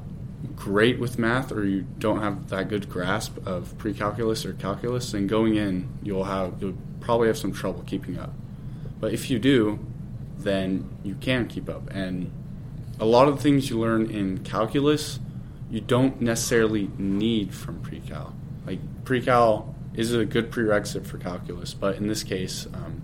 great 0.55 1.00
with 1.00 1.19
math 1.19 1.51
or 1.51 1.65
you 1.65 1.85
don't 2.00 2.21
have 2.21 2.50
that 2.50 2.69
good 2.69 2.89
grasp 2.89 3.38
of 3.45 3.77
pre-calculus 3.77 4.45
or 4.45 4.53
calculus, 4.53 5.12
then 5.12 5.27
going 5.27 5.55
in 5.55 5.89
you'll 6.01 6.24
have 6.24 6.62
you'll 6.62 6.77
probably 7.00 7.27
have 7.27 7.38
some 7.38 7.53
trouble 7.53 7.83
keeping 7.85 8.17
up. 8.17 8.33
But 9.00 9.13
if 9.13 9.29
you 9.29 9.38
do, 9.39 9.79
then 10.38 10.89
you 11.03 11.15
can 11.15 11.47
keep 11.47 11.69
up. 11.69 11.89
And 11.91 12.31
a 13.00 13.05
lot 13.05 13.27
of 13.27 13.38
the 13.38 13.43
things 13.43 13.69
you 13.69 13.79
learn 13.79 14.09
in 14.09 14.39
calculus, 14.39 15.19
you 15.69 15.81
don't 15.81 16.21
necessarily 16.21 16.89
need 16.97 17.53
from 17.53 17.81
pre-cal. 17.81 18.33
Like 18.65 18.79
pre-cal 19.03 19.75
is 19.93 20.13
a 20.13 20.25
good 20.25 20.51
prerequisite 20.51 21.05
for 21.05 21.17
calculus, 21.17 21.74
but 21.74 21.95
in 21.97 22.07
this 22.07 22.24
case, 22.24 22.67
um, 22.74 23.01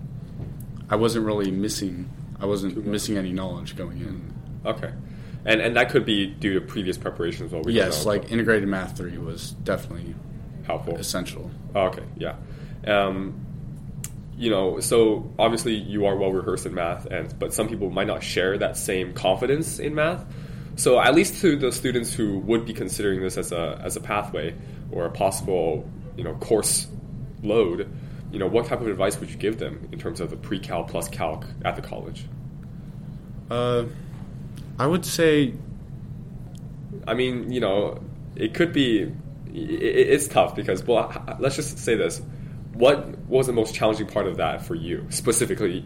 I 0.88 0.96
wasn't 0.96 1.24
really 1.26 1.50
missing. 1.50 2.10
I 2.40 2.46
wasn't 2.46 2.84
missing 2.84 3.16
any 3.16 3.32
knowledge 3.32 3.76
going 3.76 3.98
in. 3.98 4.34
Okay. 4.64 4.92
And 5.44 5.60
and 5.60 5.76
that 5.76 5.90
could 5.90 6.04
be 6.04 6.26
due 6.26 6.54
to 6.54 6.60
previous 6.60 6.96
preparation 6.96 7.46
as 7.46 7.52
well. 7.52 7.62
We 7.62 7.72
yes, 7.72 8.06
like 8.06 8.22
but 8.22 8.30
integrated 8.30 8.68
math 8.68 8.96
three 8.96 9.18
was 9.18 9.52
definitely 9.64 10.14
helpful. 10.64 10.96
essential. 10.96 11.50
Oh, 11.74 11.86
okay, 11.86 12.04
yeah. 12.16 12.36
Um, 12.86 13.46
you 14.36 14.50
know, 14.50 14.80
so 14.80 15.32
obviously 15.38 15.74
you 15.74 16.06
are 16.06 16.16
well 16.16 16.32
rehearsed 16.32 16.66
in 16.66 16.74
math, 16.74 17.06
and 17.06 17.36
but 17.38 17.52
some 17.52 17.68
people 17.68 17.90
might 17.90 18.06
not 18.06 18.22
share 18.22 18.56
that 18.58 18.76
same 18.76 19.14
confidence 19.14 19.78
in 19.78 19.94
math. 19.94 20.24
So 20.76 21.00
at 21.00 21.14
least 21.14 21.40
to 21.42 21.56
the 21.56 21.70
students 21.72 22.14
who 22.14 22.38
would 22.40 22.64
be 22.64 22.72
considering 22.72 23.20
this 23.20 23.36
as 23.36 23.52
a 23.52 23.80
as 23.82 23.96
a 23.96 24.00
pathway 24.00 24.54
or 24.90 25.06
a 25.06 25.10
possible 25.10 25.88
you 26.16 26.24
know 26.24 26.34
course 26.34 26.86
load, 27.42 27.90
you 28.32 28.38
know, 28.38 28.46
what 28.46 28.66
type 28.66 28.80
of 28.80 28.86
advice 28.86 29.20
would 29.20 29.30
you 29.30 29.36
give 29.36 29.58
them 29.58 29.88
in 29.92 29.98
terms 29.98 30.20
of 30.20 30.30
the 30.30 30.36
pre-cal 30.36 30.84
plus 30.84 31.08
calc 31.08 31.44
at 31.64 31.76
the 31.76 31.82
college? 31.82 32.24
Uh, 33.50 33.84
I 34.78 34.86
would 34.86 35.04
say 35.04 35.54
I 37.06 37.14
mean, 37.14 37.50
you 37.52 37.60
know, 37.60 38.00
it 38.36 38.54
could 38.54 38.72
be. 38.72 39.12
It's 39.54 40.28
tough 40.28 40.56
because, 40.56 40.82
well, 40.84 41.12
let's 41.38 41.56
just 41.56 41.78
say 41.78 41.94
this: 41.94 42.22
what 42.74 43.18
was 43.26 43.46
the 43.46 43.52
most 43.52 43.74
challenging 43.74 44.06
part 44.06 44.26
of 44.26 44.36
that 44.38 44.64
for 44.64 44.74
you, 44.74 45.06
specifically 45.10 45.84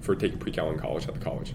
for 0.00 0.14
taking 0.14 0.38
pre-cal 0.38 0.70
in 0.70 0.78
college 0.78 1.06
at 1.06 1.14
the 1.14 1.20
college? 1.20 1.54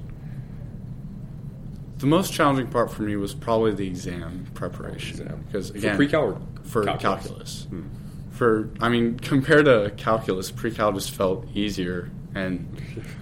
the 2.00 2.08
most 2.08 2.34
challenging 2.34 2.68
part 2.68 2.92
for 2.92 3.04
me 3.04 3.16
was 3.16 3.34
probably 3.34 3.72
the 3.74 3.88
exam 3.88 4.46
preparation 4.56 5.22
Exam. 5.22 5.46
because 5.48 5.70
For 5.70 5.78
again 5.78 5.96
pre-cal 5.96 6.22
or 6.24 6.42
for 6.64 6.84
calculus? 6.84 7.20
calculus. 7.22 7.68
For 8.32 8.70
I 8.82 8.90
mean, 8.90 9.18
compared 9.20 9.66
to 9.66 9.94
calculus, 9.96 10.52
pre-cal 10.52 10.92
just 10.92 11.12
felt 11.12 11.48
easier, 11.56 12.10
and 12.36 12.82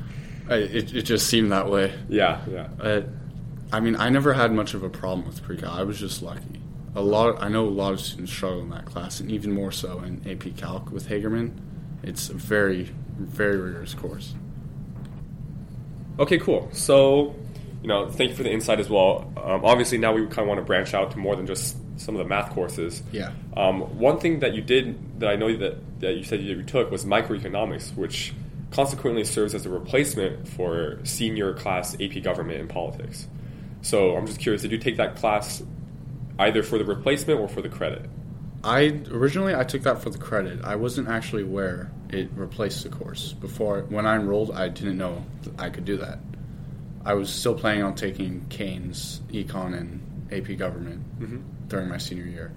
it, 0.50 0.96
it 0.96 1.02
just 1.04 1.28
seemed 1.28 1.52
that 1.52 1.70
way. 1.70 1.94
Yeah, 2.10 2.42
yeah. 2.50 2.70
Uh, 2.80 3.02
I 3.72 3.80
mean, 3.80 3.96
I 3.96 4.10
never 4.10 4.34
had 4.34 4.52
much 4.52 4.74
of 4.74 4.84
a 4.84 4.90
problem 4.90 5.26
with 5.26 5.42
pre-cal. 5.44 5.72
I 5.72 5.84
was 5.84 6.00
just 6.00 6.22
lucky. 6.22 6.62
A 6.96 7.02
lot. 7.02 7.42
I 7.42 7.48
know 7.48 7.66
a 7.66 7.70
lot 7.70 7.94
of 7.94 8.02
students 8.02 8.32
struggle 8.32 8.62
in 8.62 8.70
that 8.72 8.86
class, 8.86 9.22
and 9.22 9.32
even 9.32 9.52
more 9.52 9.72
so 9.72 10.00
in 10.00 10.22
AP 10.30 10.58
Calc 10.58 10.92
with 10.92 11.08
Hagerman. 11.08 11.58
It's 12.04 12.30
a 12.30 12.34
very, 12.34 12.92
very 13.18 13.58
rigorous 13.58 13.94
course. 13.94 14.36
Okay, 16.20 16.38
cool. 16.38 16.70
So, 16.74 17.36
you 17.82 17.88
know, 17.88 18.10
thank 18.10 18.32
you 18.32 18.36
for 18.36 18.44
the 18.44 18.52
insight 18.52 18.80
as 18.80 18.90
well. 18.90 19.32
Um, 19.38 19.64
obviously, 19.64 19.98
now 19.98 20.14
we 20.14 20.26
kind 20.28 20.40
of 20.40 20.48
want 20.48 20.60
to 20.60 20.66
branch 20.66 20.94
out 20.94 21.12
to 21.12 21.18
more 21.18 21.36
than 21.38 21.48
just 21.48 21.78
some 21.98 22.16
of 22.16 22.20
the 22.20 22.28
math 22.28 22.52
courses. 22.52 23.02
Yeah. 23.12 23.32
Um, 23.56 23.98
one 23.98 24.20
thing 24.20 24.40
that 24.40 24.54
you 24.54 24.62
did 24.62 25.20
that 25.20 25.30
I 25.30 25.36
know 25.36 25.56
that, 25.56 26.02
that 26.02 26.16
you 26.16 26.24
said 26.24 26.42
you 26.42 26.62
took 26.64 26.92
was 26.92 27.06
microeconomics, 27.06 27.96
which 27.96 28.34
consequently 28.72 29.24
serves 29.24 29.54
as 29.54 29.66
a 29.66 29.70
replacement 29.70 30.48
for 30.48 31.00
senior 31.04 31.54
class 31.54 31.96
AP 32.02 32.22
Government 32.24 32.60
and 32.60 32.70
Politics. 32.70 33.28
So 33.82 34.16
I'm 34.16 34.28
just 34.28 34.40
curious, 34.40 34.62
did 34.62 34.72
you 34.72 34.78
take 34.78 34.98
that 34.98 35.16
class 35.16 35.64
either 36.38 36.64
for 36.64 36.78
the 36.78 36.86
replacement 36.86 37.40
or 37.40 37.48
for 37.48 37.62
the 37.62 37.70
credit? 37.70 38.10
I 38.64 39.02
originally 39.10 39.56
I 39.56 39.64
took 39.64 39.84
that 39.84 40.02
for 40.02 40.12
the 40.12 40.20
credit. 40.20 40.60
I 40.64 40.76
wasn't 40.76 41.08
actually 41.08 41.44
aware 41.44 41.92
it 42.10 42.30
replaced 42.36 42.84
the 42.84 42.90
course. 42.90 43.34
Before 43.34 43.82
when 43.90 44.06
I 44.06 44.16
enrolled, 44.16 44.52
I 44.52 44.70
didn't 44.70 44.98
know 44.98 45.26
that 45.44 45.60
I 45.60 45.70
could 45.70 45.86
do 45.86 45.98
that. 45.98 46.20
I 47.04 47.16
was 47.16 47.32
still 47.32 47.56
planning 47.56 47.84
on 47.84 47.96
taking 47.96 48.46
Kane's 48.50 49.22
Econ 49.32 49.76
and 49.76 50.32
AP 50.32 50.58
Government 50.58 51.02
during 51.70 51.90
my 51.90 51.98
senior 51.98 52.26
year. 52.26 52.54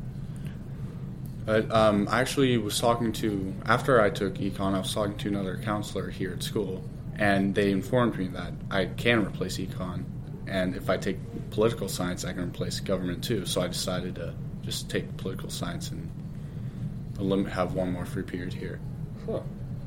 But 1.46 1.70
um, 1.70 2.08
I 2.10 2.20
actually 2.20 2.56
was 2.58 2.78
talking 2.78 3.12
to 3.14 3.54
after 3.64 4.00
I 4.00 4.10
took 4.10 4.34
Econ, 4.34 4.74
I 4.74 4.80
was 4.80 4.92
talking 4.92 5.16
to 5.18 5.28
another 5.28 5.58
counselor 5.62 6.10
here 6.10 6.32
at 6.32 6.42
school, 6.42 6.84
and 7.16 7.54
they 7.54 7.70
informed 7.70 8.18
me 8.18 8.28
that 8.28 8.52
I 8.70 8.86
can 8.86 9.24
replace 9.24 9.58
Econ, 9.58 10.04
and 10.46 10.74
if 10.76 10.90
I 10.90 10.96
take 10.96 11.18
political 11.50 11.88
science, 11.88 12.24
I 12.24 12.32
can 12.32 12.42
replace 12.44 12.80
government 12.80 13.24
too. 13.24 13.46
So 13.46 13.60
I 13.62 13.68
decided 13.68 14.16
to 14.16 14.34
just 14.62 14.88
take 14.90 15.16
political 15.16 15.50
science 15.50 15.90
and 15.90 16.10
have 17.48 17.74
one 17.74 17.92
more 17.92 18.04
free 18.04 18.22
period 18.22 18.52
here. 18.52 18.80
Huh. 19.26 19.40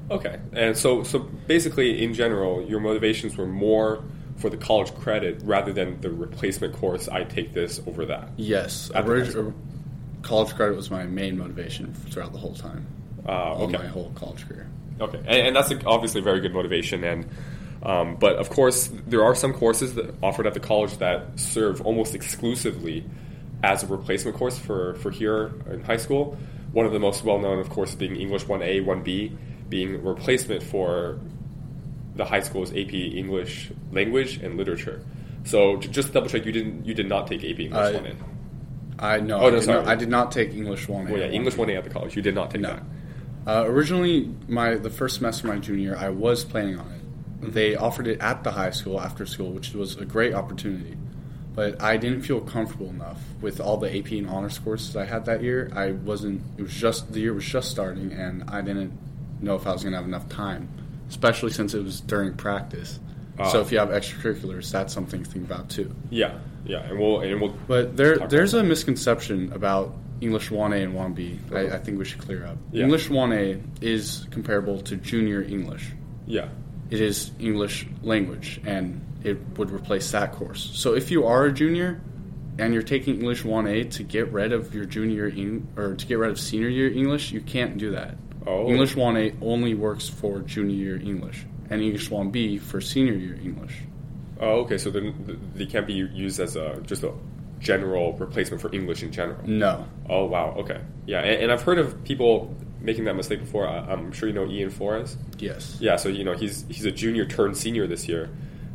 Okay. 0.09 0.39
And 0.53 0.77
so, 0.77 1.03
so 1.03 1.19
basically, 1.19 2.03
in 2.03 2.13
general, 2.13 2.61
your 2.63 2.79
motivations 2.79 3.35
were 3.37 3.45
more 3.47 4.03
for 4.37 4.49
the 4.49 4.57
college 4.57 4.93
credit 4.95 5.41
rather 5.43 5.73
than 5.73 5.99
the 6.01 6.09
replacement 6.11 6.73
course. 6.75 7.07
I 7.09 7.23
take 7.23 7.53
this 7.53 7.81
over 7.87 8.05
that. 8.05 8.29
Yes, 8.37 8.89
At 8.93 9.05
the 9.05 9.11
orig- 9.11 9.53
college 10.21 10.53
credit 10.55 10.75
was 10.75 10.89
my 10.89 11.05
main 11.05 11.37
motivation 11.37 11.93
throughout 11.93 12.31
the 12.33 12.39
whole 12.39 12.53
time, 12.55 12.85
Uh, 13.27 13.31
all 13.31 13.63
okay. 13.63 13.77
my 13.77 13.87
whole 13.87 14.11
college 14.15 14.47
career. 14.47 14.67
Okay, 15.01 15.17
and, 15.19 15.47
and 15.47 15.55
that's 15.55 15.71
a, 15.71 15.83
obviously 15.85 16.21
a 16.21 16.23
very 16.23 16.39
good 16.39 16.53
motivation. 16.53 17.03
And 17.03 17.25
um, 17.84 18.15
but 18.15 18.36
of 18.38 18.50
course, 18.50 18.89
there 19.07 19.24
are 19.24 19.36
some 19.36 19.53
courses 19.53 19.96
that 19.96 20.13
offered 20.24 20.48
at 20.48 20.53
the 20.53 20.60
college 20.60 20.98
that 20.98 21.39
serve 21.39 21.81
almost 21.81 22.15
exclusively 22.15 23.03
as 23.63 23.84
a 23.84 23.88
replacement 23.88 24.38
course 24.38 24.57
for 24.57 24.96
for 24.96 25.12
here 25.12 25.51
in 25.72 25.84
high 25.84 25.98
school. 25.98 26.38
One 26.74 26.86
of 26.86 26.91
the 26.91 27.00
most 27.00 27.24
well 27.24 27.39
known, 27.39 27.60
of 27.60 27.69
course, 27.69 27.96
being 27.96 28.15
English 28.15 28.46
1A, 28.46 28.86
1B, 28.86 29.36
being 29.69 29.96
a 29.96 29.98
replacement 30.00 30.63
for 30.63 31.19
the 32.15 32.25
high 32.25 32.41
school's 32.41 32.72
AP 32.72 32.93
English 32.93 33.72
language 33.91 34.38
and 34.38 34.57
literature. 34.57 35.03
So 35.46 35.77
just 35.77 36.10
to 36.10 36.13
double 36.13 36.27
check, 36.29 36.46
you 36.46 36.51
didn't 36.51 36.86
you 36.86 36.93
did 36.93 37.07
not 37.07 37.27
take 37.27 37.43
AP 37.43 37.60
English 37.60 37.96
Uh, 37.96 38.00
1A. 38.00 38.15
I 39.00 39.19
know. 39.19 39.38
Oh, 39.39 39.48
I, 39.48 39.50
no, 39.50 39.51
did 39.51 39.63
sorry. 39.63 39.79
not, 39.84 39.88
I 39.88 39.96
did 39.96 40.10
not 40.10 40.31
take 40.31 40.53
English 40.53 40.88
1A. 40.88 41.10
Well, 41.10 41.19
yeah, 41.19 41.27
English 41.27 41.55
1A 41.55 41.77
at 41.77 41.84
the 41.84 41.89
college. 41.91 42.15
You 42.15 42.22
did 42.24 42.34
not 42.36 42.50
take 42.51 42.62
No. 42.62 42.69
that. 42.69 42.84
Uh, 43.46 43.63
originally, 43.67 44.29
my 44.48 44.75
the 44.75 44.89
first 44.89 45.15
semester 45.17 45.48
of 45.48 45.53
my 45.53 45.60
junior, 45.60 45.96
I 45.96 46.10
was 46.10 46.43
planning 46.43 46.77
on 46.79 46.88
it. 46.91 46.97
They 47.41 47.75
offered 47.75 48.08
it 48.08 48.20
at 48.20 48.44
the 48.44 48.51
high 48.51 48.72
school 48.72 49.00
after 49.00 49.25
school, 49.25 49.51
which 49.51 49.74
was 49.74 49.96
a 49.98 50.06
great 50.06 50.34
opportunity. 50.34 50.98
But 51.53 51.82
I 51.82 51.98
didn't 51.98 52.22
feel 52.22 52.39
comfortable 52.41 52.89
enough 52.89 53.20
with 53.41 53.60
all 53.60 53.77
the 53.77 53.96
AP 53.96 54.12
and 54.12 54.29
honors 54.29 54.60
courses 54.60 54.96
I 54.96 55.06
had 55.06 55.25
that 55.25 55.41
year. 55.41 55.72
I 55.75 55.91
wasn't. 55.91 56.41
It 56.58 56.62
was 56.62 56.74
just 56.74 57.12
the 57.12 57.20
year 57.20 57.34
was 57.34 57.46
just 57.46 57.72
starting, 57.72 58.12
and 58.12 58.44
I 58.50 58.62
didn't 58.62 58.94
know 59.41 59.56
if 59.56 59.65
I 59.65 59.72
was 59.72 59.84
going 59.84 59.94
to 59.94 59.98
have 59.98 60.08
enough 60.08 60.29
time, 60.29 60.67
especially 61.10 61.51
since 61.51 61.74
it 61.74 61.84
was 61.84 62.01
during 62.01 62.34
practice. 62.36 63.00
Ah. 63.39 63.50
so 63.50 63.62
if 63.62 63.72
you 63.72 63.77
have 63.77 63.89
extracurriculars, 63.89 64.72
that's 64.72 64.94
something 64.94 65.24
to 65.24 65.29
think 65.29 65.46
about 65.46 65.70
too. 65.70 65.94
Yeah, 66.10 66.39
yeah, 66.65 66.82
and 66.84 67.00
we'll 67.00 67.22
and 67.22 67.39
we'll. 67.41 67.56
But 67.67 67.96
there, 67.98 68.17
there's 68.17 68.53
a 68.56 68.63
misconception 68.63 69.51
about 69.53 69.96
English 70.22 70.50
1A 70.50 70.84
and 70.84 70.94
1B 70.96 71.50
that 71.50 71.58
I, 71.72 71.75
I 71.75 71.79
think 71.79 72.00
we 72.00 72.06
should 72.06 72.20
clear 72.20 72.46
up. 72.46 72.58
Yeah. 72.72 72.84
English 72.84 73.10
1A 73.10 73.62
is 73.82 74.25
comparable 74.32 74.82
to 74.82 74.96
junior 74.96 75.41
English. 75.41 75.91
yeah. 76.27 76.50
It 76.89 77.01
is 77.01 77.32
English 77.39 77.88
language, 78.01 78.62
and 78.65 79.01
it 79.24 79.38
would 79.58 79.72
replace 79.72 80.12
that 80.12 80.32
course. 80.34 80.70
So 80.74 80.94
if 80.94 81.12
you 81.12 81.25
are 81.25 81.46
a 81.46 81.51
junior 81.51 82.01
and 82.60 82.74
you're 82.74 82.84
taking 82.84 83.15
English 83.15 83.44
1A 83.44 83.91
to 83.91 84.03
get 84.03 84.32
rid 84.32 84.51
of 84.51 84.74
your 84.74 84.86
junior 84.86 85.27
Eng- 85.27 85.67
or 85.75 85.96
to 85.96 86.06
get 86.06 86.17
rid 86.17 86.32
of 86.32 86.39
senior 86.39 86.70
year 86.70 86.91
English, 86.91 87.32
you 87.32 87.41
can't 87.41 87.77
do 87.77 87.91
that. 87.91 88.15
Oh. 88.46 88.70
English 88.70 88.96
1A 88.96 89.36
only 89.41 89.74
works 89.74 90.08
for 90.08 90.39
junior 90.39 90.75
year 90.75 90.96
English, 90.96 91.46
and 91.70 91.82
English 91.82 92.10
1B 92.10 92.62
for 92.62 92.79
senior 92.79 93.13
year 93.13 93.36
English. 93.36 93.75
Oh, 94.39 94.62
okay. 94.62 94.77
So 94.77 94.89
then 94.89 95.51
they 95.56 95.65
can't 95.65 95.88
be 95.88 95.94
used 95.94 96.39
as 96.39 96.56
a 96.56 96.79
just 96.86 97.03
a 97.03 97.12
general 97.60 98.13
replacement 98.13 98.62
for 98.62 98.74
English 98.74 99.03
in 99.03 99.12
general. 99.12 99.39
No. 99.46 99.88
Oh, 100.10 100.25
wow. 100.25 100.56
Okay. 100.60 100.79
Yeah, 101.06 101.22
and, 101.22 101.44
and 101.44 101.51
I've 101.51 101.63
heard 101.63 101.79
of 101.79 102.03
people 102.03 102.56
making 102.79 103.05
that 103.05 103.15
mistake 103.15 103.39
before. 103.39 103.67
I, 103.67 103.79
I'm 103.79 104.12
sure 104.12 104.29
you 104.29 104.36
know 104.36 104.48
Ian 104.48 104.69
Flores. 104.69 105.17
Yes. 105.39 105.77
Yeah. 105.79 105.96
So 105.96 106.10
you 106.10 106.24
know 106.24 106.34
he's 106.34 106.65
he's 106.69 106.86
a 106.86 106.91
junior 106.91 107.25
turned 107.25 107.57
senior 107.57 107.88
this 107.88 108.07
year, 108.07 108.29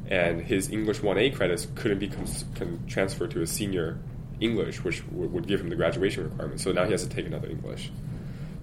and 0.09 0.41
his 0.43 0.71
English 0.71 1.01
1A 1.01 1.35
credits 1.35 1.67
couldn't 1.75 1.99
be 1.99 2.09
cons- 2.09 2.45
con- 2.55 2.81
transferred 2.89 3.31
to 3.33 3.41
his 3.41 3.51
senior 3.51 3.99
English, 4.41 4.83
which 4.85 5.05
w- 5.11 5.29
would 5.29 5.47
give 5.47 5.61
him 5.61 5.69
the 5.69 5.77
graduation 5.77 6.25
requirement. 6.25 6.61
So 6.61 6.73
now 6.73 6.85
he 6.85 6.93
has 6.93 7.03
to 7.03 7.09
take 7.09 7.27
another 7.27 7.49
English. 7.49 7.91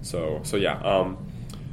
So 0.02 0.40
so 0.44 0.56
yeah. 0.56 0.78
Um, 0.80 1.18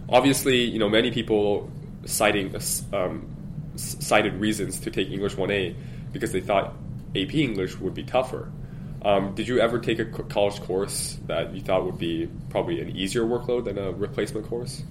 obviously, 0.09 0.63
you 0.63 0.79
know 0.79 0.89
many 0.89 1.12
people 1.12 1.69
citing 2.05 2.55
um, 2.93 3.27
cited 3.75 4.33
reasons 4.36 4.79
to 4.81 4.91
take 4.91 5.09
English 5.12 5.36
1A 5.36 5.75
because 6.13 6.31
they 6.31 6.41
thought 6.41 6.74
AP 7.15 7.36
English 7.36 7.77
would 7.79 7.93
be 7.93 8.03
tougher. 8.03 8.51
Um, 9.03 9.35
did 9.35 9.47
you 9.47 9.59
ever 9.59 9.79
take 9.79 9.99
a 9.99 10.05
college 10.05 10.59
course 10.61 11.17
that 11.27 11.53
you 11.53 11.61
thought 11.61 11.85
would 11.85 11.99
be 11.99 12.29
probably 12.49 12.81
an 12.81 12.95
easier 12.95 13.23
workload 13.23 13.65
than 13.65 13.77
a 13.77 13.91
replacement 13.91 14.47
course? 14.47 14.83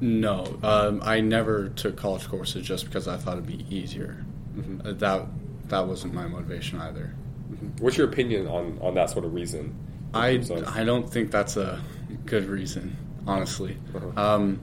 No, 0.00 0.58
um, 0.62 1.00
I 1.04 1.20
never 1.20 1.68
took 1.70 1.96
college 1.96 2.28
courses 2.28 2.66
just 2.66 2.84
because 2.84 3.08
I 3.08 3.16
thought 3.16 3.38
it'd 3.38 3.46
be 3.46 3.64
easier. 3.74 4.24
Mm-hmm. 4.56 4.86
Uh, 4.86 4.92
that 4.92 5.26
that 5.68 5.86
wasn't 5.86 6.14
my 6.14 6.26
motivation 6.26 6.80
either. 6.80 7.14
What's 7.78 7.96
your 7.96 8.08
opinion 8.08 8.46
on, 8.46 8.78
on 8.80 8.94
that 8.94 9.10
sort 9.10 9.24
of 9.24 9.34
reason? 9.34 9.74
I, 10.12 10.28
of- 10.28 10.68
I 10.68 10.84
don't 10.84 11.10
think 11.10 11.30
that's 11.30 11.56
a 11.56 11.82
good 12.26 12.46
reason, 12.46 12.96
honestly. 13.26 13.76
Uh-huh. 13.94 14.34
Um, 14.34 14.60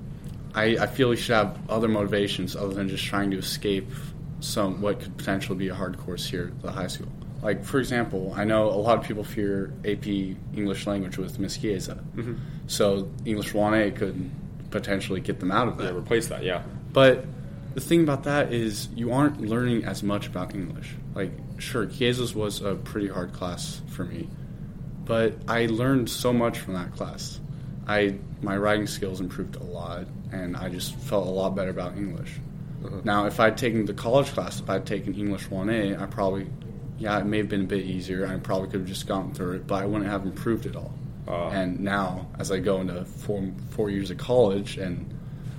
I, 0.54 0.78
I 0.78 0.88
feel 0.88 1.10
you 1.10 1.16
should 1.18 1.36
have 1.36 1.58
other 1.70 1.88
motivations 1.88 2.56
other 2.56 2.74
than 2.74 2.90
just 2.90 3.04
trying 3.06 3.32
to 3.32 3.38
escape 3.38 3.90
some 4.40 4.82
what 4.82 5.00
could 5.00 5.18
potentially 5.18 5.58
be 5.58 5.70
a 5.70 5.76
hard 5.76 5.98
course 5.98 6.26
here 6.26 6.48
at 6.48 6.62
the 6.62 6.72
high 6.72 6.88
school. 6.88 7.12
Like 7.42 7.64
for 7.64 7.80
example, 7.80 8.34
I 8.36 8.44
know 8.44 8.68
a 8.70 8.76
lot 8.88 8.98
of 9.00 9.04
people 9.04 9.24
fear 9.24 9.74
AP 9.86 10.06
English 10.08 10.86
language 10.88 11.18
with 11.18 11.40
Miss 11.40 11.58
Chiesa, 11.58 11.96
Mm-hmm. 12.16 12.36
so 12.68 13.10
English 13.26 13.54
1A 13.54 13.96
could 13.96 14.30
potentially 14.70 15.20
get 15.22 15.40
them 15.40 15.52
out 15.52 15.68
of 15.68 15.78
that. 15.78 15.86
yeah, 15.92 15.98
replace 15.98 16.28
that, 16.28 16.44
yeah. 16.44 16.62
But 16.94 17.26
the 17.74 17.82
thing 17.82 18.04
about 18.04 18.24
that 18.26 18.54
is 18.54 18.90
you 18.96 19.12
aren't 19.12 19.42
learning 19.42 19.86
as 19.86 20.04
much 20.04 20.28
about 20.28 20.54
English. 20.54 20.94
Like, 21.16 21.32
sure, 21.58 21.86
Chiesa's 21.86 22.36
was 22.36 22.62
a 22.62 22.76
pretty 22.76 23.08
hard 23.08 23.34
class 23.34 23.82
for 23.88 24.04
me, 24.06 24.30
but 25.06 25.34
I 25.48 25.66
learned 25.66 26.10
so 26.10 26.32
much 26.32 26.60
from 26.60 26.74
that 26.76 26.94
class. 26.96 27.40
I 27.88 28.16
my 28.42 28.56
writing 28.58 28.88
skills 28.88 29.20
improved 29.20 29.56
a 29.56 29.64
lot, 29.64 30.06
and 30.32 30.56
I 30.56 30.70
just 30.70 30.96
felt 30.96 31.28
a 31.28 31.30
lot 31.30 31.56
better 31.56 31.70
about 31.72 31.98
English. 31.98 32.34
Uh-huh. 32.86 33.02
Now, 33.04 33.26
if 33.26 33.40
I'd 33.40 33.58
taken 33.58 33.86
the 33.86 33.94
college 33.94 34.28
class, 34.28 34.60
if 34.60 34.70
I'd 34.70 34.86
taken 34.86 35.14
English 35.14 35.48
1A, 35.50 36.02
I 36.02 36.06
probably, 36.08 36.48
yeah, 37.02 37.20
it 37.20 37.26
may 37.26 37.40
have 37.40 37.50
been 37.50 37.62
a 37.62 37.68
bit 37.68 37.84
easier. 37.84 38.28
I 38.28 38.38
probably 38.38 38.70
could 38.70 38.82
have 38.82 38.90
just 38.90 39.08
gotten 39.08 39.34
through 39.34 39.54
it, 39.54 39.68
but 39.68 39.82
I 39.82 39.86
wouldn't 39.86 40.10
have 40.10 40.24
improved 40.26 40.66
at 40.66 40.76
all. 40.76 40.94
Uh. 41.28 41.50
and 41.50 41.80
now, 41.80 42.28
as 42.40 42.52
I 42.52 42.60
go 42.60 42.82
into 42.82 43.06
four 43.06 43.52
four 43.70 43.90
years 43.90 44.10
of 44.12 44.18
college 44.18 44.78
and 44.78 45.14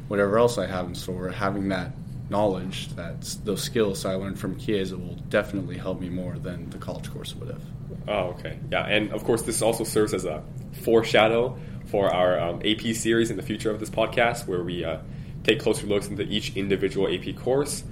whatever 0.09 0.39
else 0.39 0.59
I 0.59 0.67
have 0.67 0.87
in 0.87 0.95
store, 0.95 1.31
having 1.31 1.69
that 1.69 1.93
knowledge, 2.29 2.89
that 2.97 3.23
those 3.45 3.63
skills 3.63 4.05
I 4.05 4.15
learned 4.15 4.39
from 4.39 4.59
Chiesa 4.59 4.97
will 4.97 5.17
definitely 5.29 5.79
help 5.79 6.01
me 6.01 6.09
more 6.09 6.39
than 6.39 6.69
the 6.71 6.79
college 6.79 7.11
course 7.13 7.35
would 7.37 7.49
have. 7.51 7.63
Oh, 8.09 8.31
okay. 8.31 8.59
Yeah, 8.71 8.85
and 8.87 9.13
of 9.13 9.25
course, 9.25 9.43
this 9.43 9.63
also 9.63 9.85
serves 9.85 10.15
as 10.15 10.25
a 10.25 10.43
foreshadow 10.83 11.59
for 11.87 12.13
our 12.13 12.39
um, 12.41 12.63
AP 12.65 12.95
series 12.95 13.31
in 13.31 13.37
the 13.37 13.43
future 13.43 13.71
of 13.71 13.81
this 13.81 13.91
podcast, 13.91 14.47
where 14.47 14.63
we 14.63 14.85
uh, 14.85 14.99
take 15.45 15.61
closer 15.61 15.87
looks 15.87 16.09
into 16.09 16.23
each 16.25 16.57
individual 16.57 17.13
AP 17.13 17.37
course. 17.37 17.85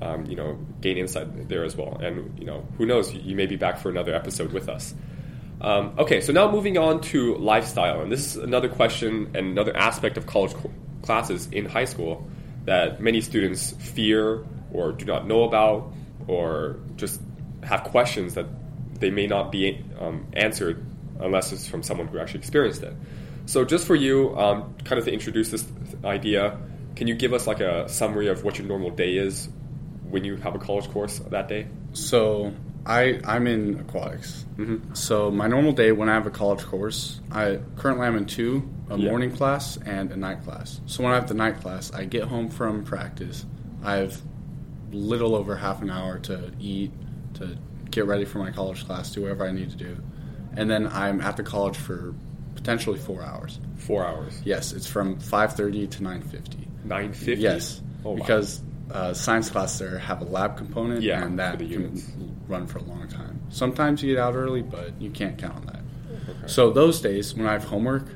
Um, 0.00 0.26
you 0.26 0.36
know, 0.36 0.56
gain 0.80 0.96
insight 0.96 1.48
there 1.48 1.64
as 1.64 1.76
well, 1.76 1.98
and 2.00 2.38
you 2.38 2.46
know, 2.46 2.64
who 2.76 2.86
knows, 2.86 3.12
you, 3.12 3.34
may 3.34 3.46
be 3.46 3.56
back 3.56 3.78
for 3.78 3.90
another 3.90 4.14
episode 4.14 4.52
with 4.52 4.68
us. 4.68 4.94
Um, 5.60 5.94
okay, 5.98 6.20
so 6.20 6.32
now 6.32 6.48
moving 6.48 6.78
on 6.78 7.00
to 7.00 7.34
lifestyle, 7.36 8.00
and 8.00 8.12
this 8.12 8.36
is 8.36 8.36
another 8.36 8.68
question 8.68 9.32
and 9.34 9.48
another 9.48 9.76
aspect 9.76 10.16
of 10.16 10.24
college 10.24 10.54
co- 10.54 10.70
classes 11.02 11.48
in 11.50 11.64
high 11.64 11.84
school 11.84 12.28
that 12.64 13.00
many 13.00 13.20
students 13.20 13.72
fear 13.72 14.44
or 14.72 14.92
do 14.92 15.04
not 15.04 15.26
know 15.26 15.42
about, 15.42 15.92
or 16.28 16.76
just 16.94 17.20
have 17.64 17.82
questions 17.82 18.34
that 18.34 18.46
they 19.00 19.10
may 19.10 19.26
not 19.26 19.50
be 19.50 19.84
um, 19.98 20.26
answered 20.34 20.84
unless 21.20 21.52
it's 21.52 21.66
from 21.66 21.82
someone 21.82 22.06
who 22.06 22.18
actually 22.18 22.38
experienced 22.38 22.82
it. 22.82 22.94
So, 23.46 23.64
just 23.64 23.86
for 23.86 23.96
you, 23.96 24.36
um, 24.36 24.74
kind 24.84 24.98
of 24.98 25.06
to 25.06 25.12
introduce 25.12 25.50
this 25.50 25.66
idea, 26.04 26.58
can 26.96 27.06
you 27.06 27.14
give 27.14 27.32
us 27.32 27.46
like 27.46 27.60
a 27.60 27.88
summary 27.88 28.28
of 28.28 28.44
what 28.44 28.58
your 28.58 28.66
normal 28.66 28.90
day 28.90 29.16
is 29.16 29.48
when 30.10 30.24
you 30.24 30.36
have 30.36 30.54
a 30.54 30.58
college 30.58 30.88
course 30.90 31.18
that 31.18 31.48
day? 31.48 31.66
So 31.92 32.52
I 32.86 33.20
I'm 33.24 33.46
in 33.46 33.80
aquatics. 33.80 34.44
Mm-hmm. 34.56 34.94
So 34.94 35.30
my 35.30 35.46
normal 35.46 35.72
day 35.72 35.92
when 35.92 36.08
I 36.08 36.14
have 36.14 36.26
a 36.26 36.30
college 36.30 36.64
course, 36.64 37.20
I 37.30 37.60
currently 37.76 38.06
I'm 38.06 38.16
in 38.16 38.26
two, 38.26 38.68
a 38.90 38.96
Yeah. 38.96 39.10
morning 39.10 39.32
class 39.32 39.76
and 39.84 40.10
a 40.12 40.16
night 40.16 40.42
class. 40.44 40.80
So 40.86 41.02
when 41.02 41.12
I 41.12 41.16
have 41.16 41.28
the 41.28 41.34
night 41.34 41.60
class, 41.60 41.92
I 41.92 42.04
get 42.04 42.24
home 42.24 42.48
from 42.48 42.84
practice. 42.84 43.44
I 43.82 43.96
have 43.96 44.20
little 44.92 45.34
over 45.34 45.54
half 45.56 45.82
an 45.82 45.90
hour 45.90 46.18
to 46.20 46.50
eat, 46.58 46.90
to 47.34 47.56
get 47.90 48.06
ready 48.06 48.24
for 48.24 48.38
my 48.38 48.50
college 48.50 48.86
class, 48.86 49.12
do 49.12 49.22
whatever 49.22 49.46
I 49.46 49.52
need 49.52 49.70
to 49.70 49.76
do, 49.76 49.96
and 50.56 50.70
then 50.70 50.86
I'm 50.86 51.20
at 51.20 51.36
the 51.36 51.42
college 51.42 51.76
for 51.76 52.14
potentially 52.54 52.98
four 52.98 53.22
hours. 53.22 53.60
Four 53.76 54.04
hours. 54.06 54.40
Yes, 54.44 54.72
it's 54.72 54.86
from 54.86 55.18
five 55.20 55.54
thirty 55.54 55.86
to 55.86 56.02
nine 56.02 56.22
fifty. 56.22 56.66
Nine 56.84 57.12
fifty. 57.12 57.42
Yes, 57.42 57.82
Oh, 58.04 58.10
wow. 58.10 58.16
because 58.16 58.62
uh, 58.90 59.12
science 59.14 59.50
classes 59.50 59.78
there 59.78 59.98
have 59.98 60.22
a 60.22 60.24
lab 60.24 60.56
component, 60.56 61.02
Yeah, 61.02 61.24
and 61.24 61.38
that 61.38 61.58
can 61.58 62.02
run 62.48 62.66
for 62.66 62.78
a 62.78 62.82
long 62.82 63.08
time. 63.08 63.40
Sometimes 63.50 64.02
you 64.02 64.14
get 64.14 64.20
out 64.22 64.34
early, 64.34 64.62
but 64.62 65.00
you 65.00 65.10
can't 65.10 65.36
count 65.38 65.56
on 65.56 65.66
that. 65.66 65.80
Okay. 66.28 66.46
So 66.46 66.70
those 66.70 67.00
days 67.00 67.34
when 67.34 67.46
I 67.46 67.52
have 67.52 67.64
homework, 67.64 68.06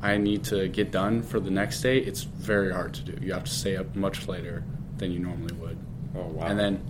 I 0.00 0.16
need 0.16 0.44
to 0.44 0.68
get 0.68 0.90
done 0.90 1.22
for 1.22 1.38
the 1.38 1.50
next 1.50 1.80
day. 1.80 1.98
It's 1.98 2.22
very 2.22 2.72
hard 2.72 2.94
to 2.94 3.02
do. 3.02 3.24
You 3.24 3.32
have 3.34 3.44
to 3.44 3.50
stay 3.50 3.76
up 3.76 3.94
much 3.94 4.26
later 4.26 4.64
than 4.98 5.12
you 5.12 5.18
normally 5.18 5.54
would. 5.54 5.78
oh 6.16 6.22
wow. 6.28 6.46
And 6.46 6.58
then 6.58 6.82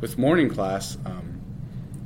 with 0.00 0.16
morning 0.18 0.48
class, 0.48 0.96
um, 1.04 1.40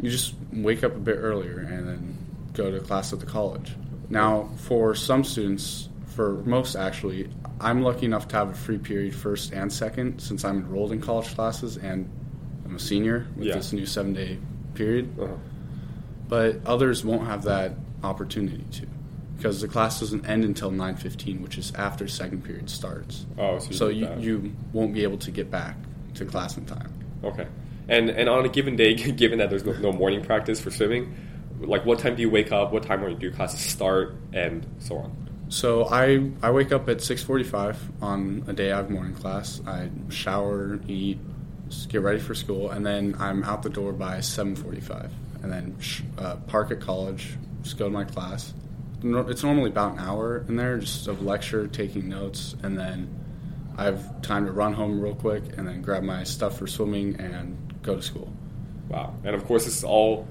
you 0.00 0.10
just 0.10 0.34
wake 0.52 0.82
up 0.84 0.94
a 0.94 0.98
bit 0.98 1.16
earlier 1.16 1.58
and 1.60 1.88
then 1.88 2.18
go 2.52 2.70
to 2.70 2.80
class 2.80 3.12
at 3.12 3.20
the 3.20 3.26
college. 3.26 3.72
Now, 4.10 4.50
for 4.56 4.94
some 4.94 5.24
students, 5.24 5.88
for 6.14 6.34
most 6.44 6.76
actually, 6.76 7.30
I'm 7.60 7.82
lucky 7.82 8.06
enough 8.06 8.28
to 8.28 8.36
have 8.36 8.50
a 8.50 8.54
free 8.54 8.78
period 8.78 9.14
first 9.14 9.52
and 9.52 9.72
second 9.72 10.20
since 10.20 10.44
I'm 10.44 10.58
enrolled 10.58 10.92
in 10.92 11.00
college 11.00 11.34
classes 11.34 11.76
and 11.76 12.08
I'm 12.64 12.76
a 12.76 12.78
senior 12.78 13.26
with 13.36 13.46
Yeah. 13.46 13.54
this 13.54 13.72
new 13.72 13.86
seven 13.86 14.12
day 14.12 14.38
period. 14.74 15.18
Uh-huh. 15.20 15.34
But 16.28 16.60
others 16.66 17.04
won't 17.04 17.26
have 17.26 17.44
that 17.44 17.72
opportunity 18.02 18.64
to 18.78 18.86
because 19.36 19.60
the 19.60 19.68
class 19.68 20.00
doesn't 20.00 20.26
end 20.26 20.44
until 20.44 20.70
9:15, 20.70 21.42
which 21.42 21.58
is 21.58 21.72
after 21.74 22.06
second 22.08 22.44
period 22.44 22.70
starts. 22.70 23.26
Oh, 23.38 23.58
so 23.58 23.68
you 23.68 23.74
So 23.76 23.88
you, 23.88 24.08
you 24.20 24.52
won't 24.72 24.94
be 24.94 25.02
able 25.02 25.18
to 25.18 25.30
get 25.30 25.50
back 25.50 25.76
to 26.14 26.24
class 26.24 26.56
in 26.56 26.64
time. 26.66 26.92
Okay. 27.22 27.46
And 27.88 28.08
and 28.10 28.28
on 28.28 28.44
a 28.44 28.48
given 28.48 28.76
day, 28.76 28.94
given 28.94 29.38
that 29.38 29.50
there's 29.50 29.64
no, 29.64 29.72
no 29.74 29.92
morning 29.92 30.24
practice 30.24 30.60
for 30.60 30.70
swimming, 30.70 31.14
like 31.60 31.84
what 31.84 31.98
time 31.98 32.16
do 32.16 32.22
you 32.22 32.30
wake 32.30 32.52
up? 32.52 32.72
What 32.72 32.82
time 32.84 33.04
are 33.04 33.10
your 33.10 33.30
classes 33.32 33.60
start, 33.60 34.14
and 34.32 34.66
so 34.78 34.96
on? 34.98 35.23
So 35.48 35.86
I 35.86 36.30
I 36.42 36.50
wake 36.50 36.72
up 36.72 36.88
at 36.88 36.98
6:45 36.98 37.76
on 38.02 38.44
a 38.46 38.52
day 38.52 38.72
I 38.72 38.78
have 38.78 38.90
morning 38.90 39.14
class. 39.14 39.60
I 39.66 39.90
shower, 40.08 40.80
eat, 40.88 41.18
get 41.88 42.02
ready 42.02 42.18
for 42.18 42.34
school, 42.34 42.70
and 42.70 42.84
then 42.84 43.16
I'm 43.18 43.44
out 43.44 43.62
the 43.62 43.70
door 43.70 43.92
by 43.92 44.18
7:45, 44.18 45.10
and 45.42 45.52
then 45.52 45.76
uh, 46.18 46.36
park 46.46 46.70
at 46.70 46.80
college, 46.80 47.36
just 47.62 47.78
go 47.78 47.86
to 47.86 47.90
my 47.90 48.04
class. 48.04 48.54
It's 49.02 49.42
normally 49.42 49.68
about 49.68 49.92
an 49.92 49.98
hour 49.98 50.44
in 50.48 50.56
there, 50.56 50.78
just 50.78 51.08
of 51.08 51.22
lecture, 51.22 51.66
taking 51.66 52.08
notes, 52.08 52.56
and 52.62 52.78
then 52.78 53.08
I 53.76 53.84
have 53.84 54.22
time 54.22 54.46
to 54.46 54.52
run 54.52 54.72
home 54.72 55.00
real 55.00 55.14
quick, 55.14 55.42
and 55.58 55.68
then 55.68 55.82
grab 55.82 56.02
my 56.02 56.24
stuff 56.24 56.58
for 56.58 56.66
swimming 56.66 57.16
and 57.16 57.56
go 57.82 57.96
to 57.96 58.02
school. 58.02 58.32
Wow. 58.88 59.14
And 59.24 59.34
of 59.34 59.44
course, 59.44 59.66
this 59.66 59.76
is 59.76 59.84
all 59.84 60.26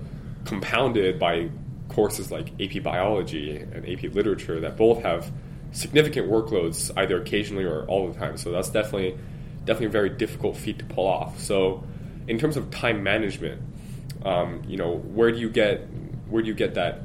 compounded 0.45 1.19
by 1.19 1.49
courses 1.93 2.31
like 2.31 2.49
AP 2.61 2.83
Biology 2.83 3.57
and 3.57 3.87
AP 3.87 4.13
Literature 4.13 4.59
that 4.61 4.77
both 4.77 5.01
have 5.03 5.31
significant 5.71 6.29
workloads, 6.29 6.91
either 6.97 7.21
occasionally 7.21 7.63
or 7.63 7.85
all 7.85 8.11
the 8.11 8.17
time. 8.17 8.37
So 8.37 8.51
that's 8.51 8.69
definitely 8.69 9.17
definitely 9.65 9.87
a 9.87 9.91
very 9.91 10.09
difficult 10.09 10.57
feat 10.57 10.79
to 10.79 10.85
pull 10.85 11.07
off. 11.07 11.39
So, 11.39 11.83
in 12.27 12.37
terms 12.37 12.57
of 12.57 12.69
time 12.71 13.03
management, 13.03 13.61
um, 14.23 14.61
you 14.67 14.77
know, 14.77 14.97
where 14.97 15.31
do 15.31 15.37
you 15.37 15.49
get 15.49 15.87
where 16.29 16.41
do 16.41 16.47
you 16.47 16.53
get 16.53 16.75
that 16.75 17.01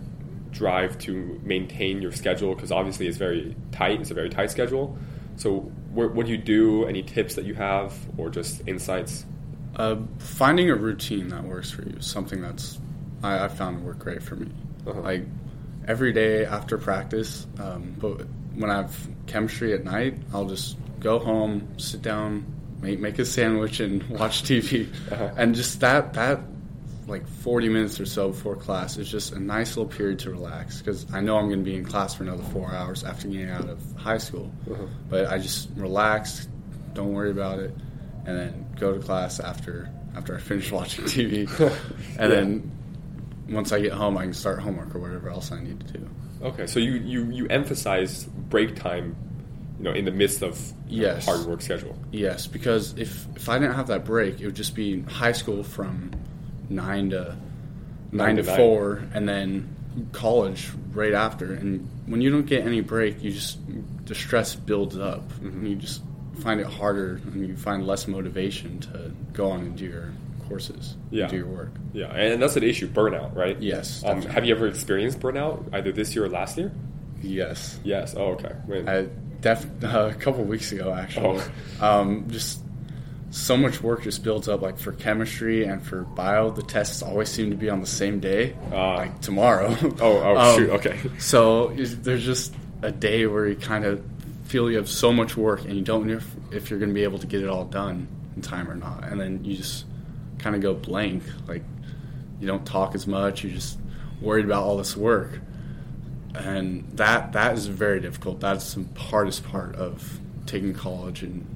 drive 0.51 0.99
to 0.99 1.41
maintain 1.43 2.01
your 2.01 2.13
schedule? 2.13 2.55
Because 2.55 2.73
obviously, 2.73 3.07
it's 3.07 3.17
very 3.17 3.55
tight. 3.73 4.01
It's 4.01 4.11
a 4.11 4.15
very 4.15 4.31
tight 4.31 4.51
schedule. 4.51 4.97
So, 5.37 5.61
what 5.93 6.27
do 6.27 6.33
you 6.33 6.39
do? 6.39 6.85
Any 6.85 7.03
tips 7.03 7.35
that 7.35 7.45
you 7.45 7.55
have, 7.55 7.95
or 8.17 8.31
just 8.31 8.67
insights? 8.67 9.25
Uh, 9.77 9.97
finding 10.19 10.71
a 10.71 10.75
routine 10.75 11.29
that 11.29 11.45
works 11.45 11.71
for 11.71 11.83
you 11.83 12.01
something 12.01 12.41
that's 12.41 12.79
I, 13.23 13.45
I 13.45 13.49
found 13.49 13.85
work 13.85 13.99
great 13.99 14.23
for 14.23 14.37
me. 14.37 14.51
Uh-huh. 14.87 15.01
Like 15.01 15.25
every 15.87 16.13
day 16.13 16.45
after 16.45 16.79
practice, 16.79 17.47
um, 17.59 17.95
but 17.99 18.27
when 18.55 18.71
I 18.71 18.77
have 18.77 19.09
chemistry 19.27 19.73
at 19.75 19.85
night, 19.85 20.19
I'll 20.33 20.47
just 20.47 20.77
go 21.01 21.19
home, 21.19 21.69
sit 21.79 22.03
down, 22.03 22.45
make 22.81 22.99
make 23.01 23.19
a 23.19 23.25
sandwich, 23.25 23.81
and 23.81 24.03
watch 24.09 24.43
TV, 24.45 24.89
Uh-huh. 25.13 25.31
and 25.37 25.55
just 25.55 25.81
that 25.81 26.15
that 26.15 26.41
like 27.07 27.27
40 27.27 27.71
minutes 27.71 27.99
or 28.01 28.05
so 28.05 28.29
before 28.29 28.55
class 28.55 28.99
is 28.99 29.11
just 29.11 29.33
a 29.33 29.41
nice 29.41 29.79
little 29.79 29.91
period 29.91 30.19
to 30.21 30.31
relax 30.31 30.79
because 30.81 31.07
I 31.11 31.21
know 31.23 31.39
I'm 31.39 31.47
going 31.49 31.61
to 31.61 31.65
be 31.65 31.75
in 31.75 31.85
class 31.87 32.15
for 32.15 32.23
another 32.23 32.43
four 32.53 32.71
hours 32.75 33.03
after 33.03 33.29
getting 33.29 33.49
out 33.49 33.67
of 33.67 33.81
high 33.97 34.19
school. 34.19 34.53
Uh-huh. 34.71 34.85
But 35.09 35.27
I 35.29 35.39
just 35.39 35.71
relax, 35.77 36.49
don't 36.93 37.15
worry 37.15 37.31
about 37.31 37.61
it, 37.61 37.75
and 38.27 38.39
then 38.39 38.67
go 38.79 38.93
to 38.93 39.01
class 39.01 39.41
after 39.41 39.89
after 40.17 40.37
I 40.37 40.39
finish 40.41 40.71
watching 40.79 41.05
TV, 41.07 41.49
and 41.61 41.73
Yeah. 42.19 42.29
then 42.29 42.71
once 43.49 43.73
I 43.73 43.81
get 43.81 43.93
home, 43.93 44.17
I 44.19 44.25
can 44.25 44.35
start 44.35 44.61
homework 44.61 44.95
or 44.95 44.99
whatever 44.99 45.31
else 45.31 45.51
I 45.53 45.61
need 45.63 45.81
to 45.87 45.99
do. 45.99 46.09
Okay, 46.43 46.67
so 46.67 46.79
you, 46.79 46.93
you, 46.93 47.25
you 47.31 47.47
emphasize 47.49 48.25
break 48.25 48.77
time, 48.77 49.17
you 49.79 49.85
know, 49.85 49.93
in 49.93 50.05
the 50.05 50.11
midst 50.13 50.43
of 50.43 50.61
Yes. 50.89 51.25
hard 51.27 51.47
work 51.47 51.61
schedule. 51.63 51.97
Yes, 52.13 52.47
because 52.47 52.97
if 52.97 53.27
if 53.37 53.49
I 53.49 53.59
didn't 53.59 53.75
have 53.75 53.89
that 53.89 54.05
break, 54.05 54.41
it 54.41 54.47
would 54.47 54.55
just 54.57 54.75
be 54.75 55.03
high 55.03 55.33
school 55.33 55.63
from 55.63 56.11
nine 56.71 57.11
to 57.11 57.37
Nine 58.11 58.35
nine, 58.35 58.37
to 58.37 58.43
to, 58.43 58.49
nine. 58.49 58.57
four, 58.57 59.03
and 59.13 59.29
then 59.29 59.69
college 60.13 60.71
right 60.93 61.13
after, 61.13 61.53
and 61.53 61.87
when 62.07 62.21
you 62.23 62.31
don't 62.31 62.47
get 62.47 62.65
any 62.65 62.81
break, 62.81 63.23
you 63.23 63.31
just 63.33 63.59
the 64.07 64.15
stress 64.15 64.55
builds 64.55 64.97
up, 64.97 65.29
Mm-hmm. 65.33 65.49
and 65.49 65.69
you 65.69 65.77
just 65.77 66.03
find 66.41 66.59
it 66.61 66.67
harder, 66.67 67.21
and 67.27 67.47
you 67.47 67.57
find 67.57 67.87
less 67.87 68.09
motivation 68.09 68.79
to 68.81 69.11
go 69.35 69.51
on 69.51 69.61
and 69.61 69.77
do 69.77 69.85
your 69.87 70.13
courses, 70.49 70.97
Yeah. 71.11 71.29
do 71.29 71.37
your 71.37 71.47
work. 71.47 71.73
Yeah, 71.93 72.07
and 72.15 72.41
that's 72.43 72.57
an 72.57 72.63
issue, 72.63 72.89
burnout, 72.89 73.35
right? 73.37 73.57
Yes, 73.61 74.03
Um, 74.05 74.23
have 74.23 74.45
you 74.45 74.55
ever 74.55 74.67
experienced 74.67 75.21
burnout 75.21 75.65
either 75.73 75.93
this 75.93 76.15
year 76.15 76.25
or 76.25 76.29
last 76.29 76.57
year? 76.59 76.73
Yes, 77.23 77.79
Yes. 77.85 78.15
Oh, 78.17 78.33
okay. 78.33 78.53
When- 78.67 78.89
I 78.89 79.07
def- 79.41 79.67
uh, 79.85 80.11
a 80.11 80.15
couple 80.15 80.45
weeks 80.45 80.73
ago 80.73 80.93
actually. 80.95 81.41
Oh. 81.81 82.01
Um, 82.01 82.27
just 82.29 82.61
so 83.31 83.57
much 83.57 83.83
work 83.83 84.03
just 84.05 84.25
builds 84.25 84.49
up. 84.49 84.63
Like 84.63 84.79
for 84.79 84.93
chemistry 84.93 85.65
and 85.65 85.83
for 85.85 86.03
bio, 86.03 86.51
the 86.51 86.63
tests 86.63 87.03
always 87.03 87.29
seem 87.29 87.51
to 87.51 87.57
be 87.57 87.69
on 87.69 87.81
the 87.81 87.87
same 87.87 88.21
day, 88.21 88.55
Ah. 88.73 88.95
like 88.97 89.21
tomorrow. 89.21 89.77
oh, 89.83 89.97
oh, 90.01 90.37
Um, 90.37 90.57
shoot. 90.59 90.71
Okay. 90.71 90.97
So 91.19 91.71
is- 91.71 91.99
there's 92.01 92.25
just 92.25 92.55
a 92.83 92.91
day 92.93 93.27
where 93.27 93.47
you 93.49 93.57
kind 93.57 93.85
of 93.85 94.01
feel 94.45 94.71
you 94.71 94.77
have 94.79 94.89
so 94.89 95.13
much 95.13 95.37
work 95.37 95.65
and 95.65 95.75
you 95.75 95.83
don't 95.83 96.07
know 96.07 96.15
if, 96.15 96.35
if 96.53 96.71
you're 96.71 96.79
going 96.79 96.89
to 96.89 96.95
be 96.95 97.03
able 97.05 97.19
to 97.19 97.27
get 97.27 97.43
it 97.43 97.49
all 97.49 97.65
done 97.65 98.07
in 98.37 98.41
time 98.41 98.71
or 98.71 98.75
not, 98.77 99.05
and 99.05 99.21
then 99.21 99.45
you 99.45 99.57
just 99.57 99.85
kind 100.39 100.55
of 100.57 100.63
go 100.63 100.75
blank. 100.75 101.23
Like 101.47 101.63
you 102.41 102.47
don't 102.47 102.65
talk 102.67 102.95
as 102.95 103.07
much. 103.07 103.43
You're 103.45 103.53
just 103.55 103.79
worried 104.21 104.45
about 104.45 104.63
all 104.65 104.77
this 104.77 104.97
work, 104.97 105.41
and 106.35 106.85
that 106.95 107.33
that 107.33 107.55
is 107.55 107.67
very 107.67 108.01
difficult. 108.01 108.41
That's 108.41 108.75
the 108.75 108.85
hardest 108.99 109.45
part 109.45 109.75
of 109.77 110.21
taking 110.47 110.75
college 110.75 111.23
and 111.23 111.47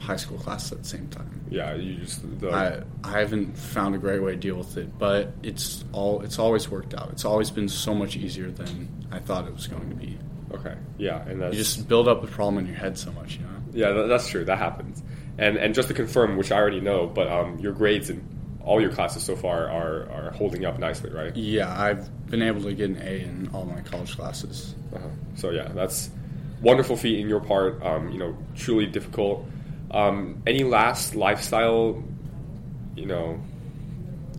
high 0.00 0.16
school 0.16 0.38
classes 0.38 0.72
at 0.72 0.82
the 0.82 0.88
same 0.88 1.08
time. 1.08 1.30
Yeah, 1.50 1.74
you 1.74 1.94
just 1.96 2.40
the, 2.40 2.50
I 2.50 2.82
I 3.04 3.18
haven't 3.20 3.56
found 3.56 3.94
a 3.94 3.98
great 3.98 4.22
way 4.22 4.32
to 4.32 4.36
deal 4.36 4.56
with 4.56 4.76
it, 4.76 4.98
but 4.98 5.32
it's 5.42 5.84
all 5.92 6.20
it's 6.22 6.38
always 6.38 6.68
worked 6.68 6.94
out. 6.94 7.10
It's 7.10 7.24
always 7.24 7.50
been 7.50 7.68
so 7.68 7.94
much 7.94 8.16
easier 8.16 8.50
than 8.50 8.88
I 9.10 9.18
thought 9.18 9.46
it 9.46 9.54
was 9.54 9.66
going 9.66 9.88
to 9.88 9.96
be. 9.96 10.18
okay. 10.54 10.74
Yeah, 10.98 11.22
and 11.26 11.40
that's 11.40 11.54
You 11.54 11.62
just 11.62 11.88
build 11.88 12.06
up 12.08 12.20
the 12.20 12.26
problem 12.28 12.58
in 12.58 12.66
your 12.66 12.76
head 12.76 12.98
so 12.98 13.10
much, 13.12 13.36
you 13.36 13.42
know. 13.42 13.48
yeah, 13.72 14.06
that's 14.06 14.28
true. 14.28 14.44
That 14.44 14.58
happens. 14.58 15.02
And 15.38 15.56
and 15.56 15.74
just 15.74 15.88
to 15.88 15.94
confirm, 15.94 16.36
which 16.36 16.50
I 16.50 16.56
already 16.56 16.80
know, 16.80 17.06
but 17.06 17.28
um, 17.28 17.58
your 17.58 17.72
grades 17.72 18.10
in 18.10 18.22
all 18.64 18.80
your 18.80 18.90
classes 18.90 19.22
so 19.22 19.36
far 19.36 19.68
are 19.70 20.10
are 20.10 20.30
holding 20.32 20.64
up 20.64 20.78
nicely, 20.78 21.10
right? 21.10 21.34
Yeah, 21.36 21.70
I've 21.80 22.10
been 22.28 22.42
able 22.42 22.62
to 22.62 22.74
get 22.74 22.90
an 22.90 23.00
A 23.02 23.22
in 23.22 23.48
all 23.54 23.64
my 23.64 23.80
college 23.82 24.16
classes. 24.16 24.74
Uh-huh. 24.94 25.08
So 25.36 25.50
yeah, 25.50 25.68
that's 25.68 26.10
wonderful 26.60 26.96
feat 26.96 27.20
in 27.20 27.28
your 27.28 27.40
part. 27.40 27.82
Um, 27.82 28.10
you 28.10 28.18
know, 28.18 28.36
truly 28.56 28.86
difficult. 28.86 29.46
Um, 29.90 30.42
any 30.46 30.64
last 30.64 31.14
lifestyle, 31.14 32.02
you 32.94 33.06
know, 33.06 33.40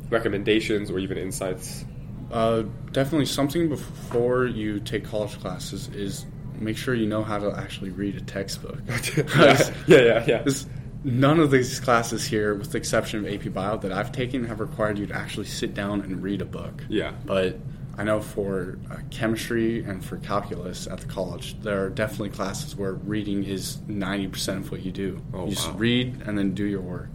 recommendations 0.09 0.91
or 0.91 0.99
even 0.99 1.17
insights? 1.17 1.85
Uh, 2.31 2.63
definitely 2.91 3.25
something 3.25 3.69
before 3.69 4.45
you 4.45 4.79
take 4.79 5.05
college 5.05 5.39
classes 5.39 5.88
is 5.89 6.25
make 6.59 6.77
sure 6.77 6.93
you 6.93 7.07
know 7.07 7.23
how 7.23 7.39
to 7.39 7.51
actually 7.57 7.89
read 7.89 8.15
a 8.15 8.21
textbook. 8.21 8.77
yeah, 8.88 9.23
yeah, 9.88 9.97
yeah, 9.97 10.25
yeah. 10.27 10.41
This- 10.43 10.67
None 11.03 11.39
of 11.39 11.51
these 11.51 11.79
classes 11.79 12.25
here, 12.25 12.53
with 12.55 12.71
the 12.71 12.77
exception 12.77 13.25
of 13.25 13.33
AP 13.33 13.53
Bio 13.53 13.77
that 13.77 13.91
I've 13.91 14.12
taken, 14.12 14.43
have 14.45 14.59
required 14.59 14.97
you 14.97 15.05
to 15.07 15.15
actually 15.15 15.45
sit 15.45 15.73
down 15.73 16.01
and 16.01 16.21
read 16.21 16.41
a 16.41 16.45
book. 16.45 16.83
Yeah. 16.89 17.13
But 17.25 17.57
I 17.97 18.03
know 18.03 18.21
for 18.21 18.77
uh, 18.91 18.97
chemistry 19.09 19.83
and 19.83 20.03
for 20.03 20.17
calculus 20.17 20.88
at 20.88 20.99
the 20.99 21.07
college, 21.07 21.59
there 21.62 21.85
are 21.85 21.89
definitely 21.89 22.29
classes 22.29 22.75
where 22.75 22.93
reading 22.93 23.43
is 23.43 23.77
90% 23.88 24.57
of 24.57 24.71
what 24.71 24.81
you 24.81 24.91
do. 24.91 25.21
Oh, 25.33 25.45
you 25.45 25.51
just 25.51 25.67
wow. 25.67 25.71
Mm-hmm. 25.71 25.81
read 25.81 26.21
and 26.25 26.38
then 26.38 26.53
do 26.53 26.65
your 26.65 26.81
work, 26.81 27.09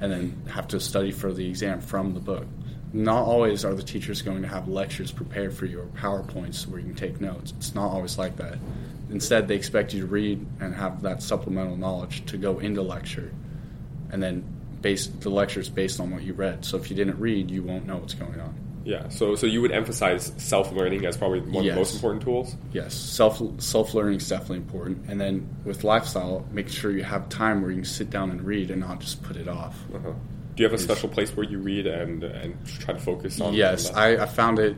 and 0.00 0.12
then 0.12 0.42
have 0.50 0.68
to 0.68 0.80
study 0.80 1.10
for 1.10 1.32
the 1.32 1.48
exam 1.48 1.80
from 1.80 2.14
the 2.14 2.20
book. 2.20 2.46
Not 2.94 3.24
always 3.24 3.64
are 3.64 3.74
the 3.74 3.82
teachers 3.82 4.22
going 4.22 4.42
to 4.42 4.48
have 4.48 4.68
lectures 4.68 5.10
prepared 5.10 5.52
for 5.52 5.66
you 5.66 5.80
or 5.80 5.86
PowerPoints 5.86 6.66
where 6.68 6.78
you 6.78 6.86
can 6.86 6.94
take 6.94 7.20
notes. 7.20 7.52
It's 7.56 7.74
not 7.74 7.90
always 7.90 8.18
like 8.18 8.36
that. 8.36 8.58
Instead, 9.14 9.46
they 9.46 9.54
expect 9.54 9.94
you 9.94 10.00
to 10.00 10.06
read 10.06 10.44
and 10.58 10.74
have 10.74 11.02
that 11.02 11.22
supplemental 11.22 11.76
knowledge 11.76 12.26
to 12.26 12.36
go 12.36 12.58
into 12.58 12.82
lecture, 12.82 13.32
and 14.10 14.20
then 14.20 14.44
base 14.80 15.06
the 15.06 15.30
lecture 15.30 15.60
is 15.60 15.68
based 15.68 16.00
on 16.00 16.10
what 16.10 16.24
you 16.24 16.32
read. 16.32 16.64
So 16.64 16.76
if 16.76 16.90
you 16.90 16.96
didn't 16.96 17.20
read, 17.20 17.48
you 17.48 17.62
won't 17.62 17.86
know 17.86 17.98
what's 17.98 18.14
going 18.14 18.40
on. 18.40 18.58
Yeah. 18.84 19.08
So 19.10 19.36
so 19.36 19.46
you 19.46 19.62
would 19.62 19.70
emphasize 19.70 20.32
self 20.36 20.72
learning 20.72 21.06
as 21.06 21.16
probably 21.16 21.42
one 21.42 21.64
of 21.64 21.72
the 21.72 21.76
most 21.76 21.94
important 21.94 22.24
tools. 22.24 22.56
Yes, 22.72 22.92
self 22.92 23.40
self 23.62 23.94
learning 23.94 24.16
is 24.16 24.28
definitely 24.28 24.58
important, 24.58 25.08
and 25.08 25.20
then 25.20 25.48
with 25.64 25.84
lifestyle, 25.84 26.44
make 26.50 26.68
sure 26.68 26.90
you 26.90 27.04
have 27.04 27.28
time 27.28 27.62
where 27.62 27.70
you 27.70 27.76
can 27.76 27.84
sit 27.84 28.10
down 28.10 28.32
and 28.32 28.42
read 28.42 28.72
and 28.72 28.80
not 28.80 28.98
just 28.98 29.22
put 29.22 29.36
it 29.36 29.46
off. 29.46 29.78
Uh-huh. 29.94 30.10
Do 30.56 30.62
you 30.62 30.68
have 30.68 30.78
a 30.78 30.82
special 30.82 31.08
place 31.08 31.30
where 31.36 31.46
you 31.46 31.60
read 31.60 31.86
and 31.86 32.24
and 32.24 32.58
try 32.80 32.94
to 32.94 33.00
focus 33.00 33.40
on? 33.40 33.54
Yes. 33.54 33.92
I, 33.92 34.16
I 34.16 34.26
found 34.26 34.58
it 34.58 34.76